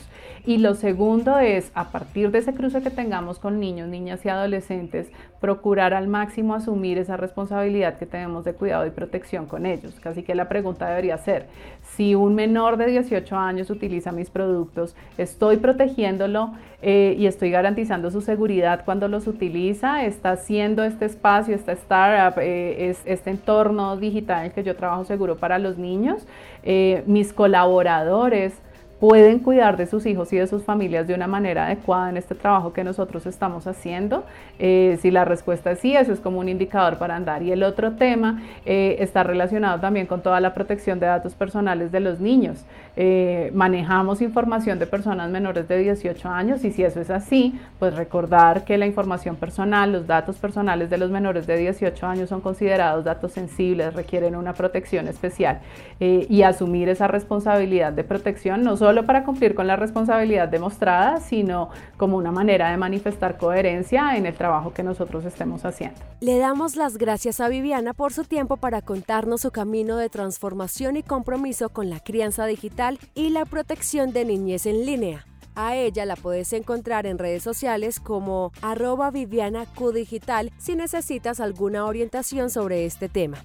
Y 0.45 0.57
lo 0.57 0.75
segundo 0.75 1.39
es, 1.39 1.71
a 1.73 1.91
partir 1.91 2.31
de 2.31 2.39
ese 2.39 2.53
cruce 2.53 2.81
que 2.81 2.89
tengamos 2.89 3.37
con 3.37 3.59
niños, 3.59 3.76
niñas 3.85 4.25
y 4.25 4.29
adolescentes, 4.29 5.11
procurar 5.39 5.93
al 5.93 6.07
máximo 6.07 6.55
asumir 6.55 6.97
esa 6.97 7.17
responsabilidad 7.17 7.97
que 7.97 8.05
tenemos 8.05 8.43
de 8.43 8.53
cuidado 8.53 8.87
y 8.87 8.89
protección 8.89 9.45
con 9.45 9.65
ellos. 9.65 9.93
Así 10.03 10.23
que 10.23 10.33
la 10.33 10.49
pregunta 10.49 10.87
debería 10.87 11.17
ser, 11.17 11.45
si 11.83 12.15
un 12.15 12.33
menor 12.33 12.77
de 12.77 12.87
18 12.87 13.35
años 13.35 13.69
utiliza 13.69 14.11
mis 14.11 14.29
productos, 14.29 14.95
¿estoy 15.17 15.57
protegiéndolo 15.57 16.53
eh, 16.81 17.15
y 17.17 17.27
estoy 17.27 17.51
garantizando 17.51 18.09
su 18.09 18.21
seguridad 18.21 18.83
cuando 18.85 19.07
los 19.07 19.27
utiliza? 19.27 20.05
¿Está 20.05 20.31
haciendo 20.31 20.83
este 20.83 21.05
espacio, 21.05 21.53
esta 21.53 21.73
startup, 21.73 22.39
eh, 22.41 22.95
este 23.05 23.29
entorno 23.29 23.97
digital 23.97 24.39
en 24.39 24.45
el 24.47 24.51
que 24.53 24.63
yo 24.63 24.75
trabajo 24.75 25.05
seguro 25.05 25.37
para 25.37 25.59
los 25.59 25.77
niños? 25.77 26.25
Eh, 26.63 27.03
mis 27.05 27.33
colaboradores 27.33 28.61
pueden 28.99 29.39
cuidar 29.39 29.77
de 29.77 29.85
sus 29.85 30.05
hijos 30.05 30.33
y 30.33 30.37
de 30.37 30.47
sus 30.47 30.63
familias 30.63 31.07
de 31.07 31.13
una 31.13 31.27
manera 31.27 31.67
adecuada 31.67 32.09
en 32.09 32.17
este 32.17 32.33
trabajo 32.33 32.73
que 32.73 32.83
nosotros 32.83 33.25
estamos 33.27 33.67
haciendo? 33.67 34.23
Eh, 34.57 34.97
si 35.01 35.11
la 35.11 35.23
respuesta 35.23 35.71
es 35.71 35.79
sí, 35.79 35.95
eso 35.95 36.11
es 36.11 36.19
como 36.19 36.39
un 36.39 36.49
indicador 36.49 36.97
para 36.97 37.15
andar. 37.15 37.43
Y 37.43 37.51
el 37.51 37.61
otro 37.61 37.93
tema 37.93 38.41
eh, 38.65 38.97
está 38.99 39.21
relacionado 39.23 39.79
también 39.79 40.07
con 40.07 40.21
toda 40.21 40.39
la 40.39 40.53
protección 40.53 40.99
de 40.99 41.05
datos 41.05 41.35
personales 41.35 41.91
de 41.91 41.99
los 41.99 42.19
niños. 42.19 42.65
Eh, 42.95 43.51
manejamos 43.53 44.23
información 44.23 44.79
de 44.79 44.87
personas 44.87 45.29
menores 45.29 45.67
de 45.67 45.77
18 45.77 46.29
años 46.29 46.65
y 46.65 46.71
si 46.71 46.83
eso 46.83 46.99
es 46.99 47.11
así, 47.11 47.59
pues 47.77 47.95
recordar 47.95 48.63
que 48.65 48.79
la 48.79 48.87
información 48.87 49.35
personal, 49.35 49.91
los 49.91 50.07
datos 50.07 50.37
personales 50.37 50.89
de 50.89 50.97
los 50.97 51.11
menores 51.11 51.45
de 51.45 51.57
18 51.57 52.07
años 52.07 52.29
son 52.29 52.41
considerados 52.41 53.05
datos 53.05 53.33
sensibles, 53.33 53.93
requieren 53.93 54.35
una 54.35 54.53
protección 54.53 55.07
especial 55.07 55.59
y 55.99 56.41
asumir 56.41 56.89
esa 56.89 57.07
responsabilidad 57.07 57.93
de 57.93 58.03
protección 58.03 58.63
no 58.63 58.77
solo 58.77 58.86
para 59.05 59.23
cumplir 59.23 59.55
con 59.55 59.67
la 59.67 59.75
responsabilidad 59.75 60.47
demostrada, 60.47 61.19
sino 61.19 61.69
como 61.97 62.17
una 62.17 62.31
manera 62.31 62.71
de 62.71 62.77
manifestar 62.77 63.37
coherencia 63.37 64.15
en 64.15 64.25
el 64.25 64.33
trabajo 64.33 64.73
que 64.73 64.83
nosotros 64.83 65.25
estemos 65.25 65.65
haciendo. 65.65 65.99
Le 66.21 66.37
damos 66.37 66.75
las 66.75 66.97
gracias 66.97 67.39
a 67.39 67.49
Viviana 67.49 67.93
por 67.93 68.13
su 68.13 68.23
tiempo 68.23 68.57
para 68.57 68.81
contarnos 68.81 69.41
su 69.41 69.51
camino 69.51 69.97
de 69.97 70.09
transformación 70.09 70.97
y 70.97 71.03
compromiso 71.03 71.69
con 71.69 71.89
la 71.89 71.99
crianza 71.99 72.45
digital 72.45 72.99
y 73.13 73.29
la 73.29 73.45
protección 73.45 74.13
de 74.13 74.25
niñez 74.25 74.65
en 74.65 74.85
línea. 74.85 75.25
A 75.55 75.75
ella 75.75 76.05
la 76.05 76.15
puedes 76.15 76.53
encontrar 76.53 77.07
en 77.07 77.17
redes 77.17 77.41
sociales 77.41 77.99
como 77.99 78.51
arroba 78.61 79.09
Viviana 79.09 79.65
Q 79.65 79.91
Digital 79.91 80.51
si 80.59 80.75
necesitas 80.75 81.39
alguna 81.39 81.85
orientación 81.85 82.51
sobre 82.51 82.85
este 82.85 83.09
tema. 83.09 83.43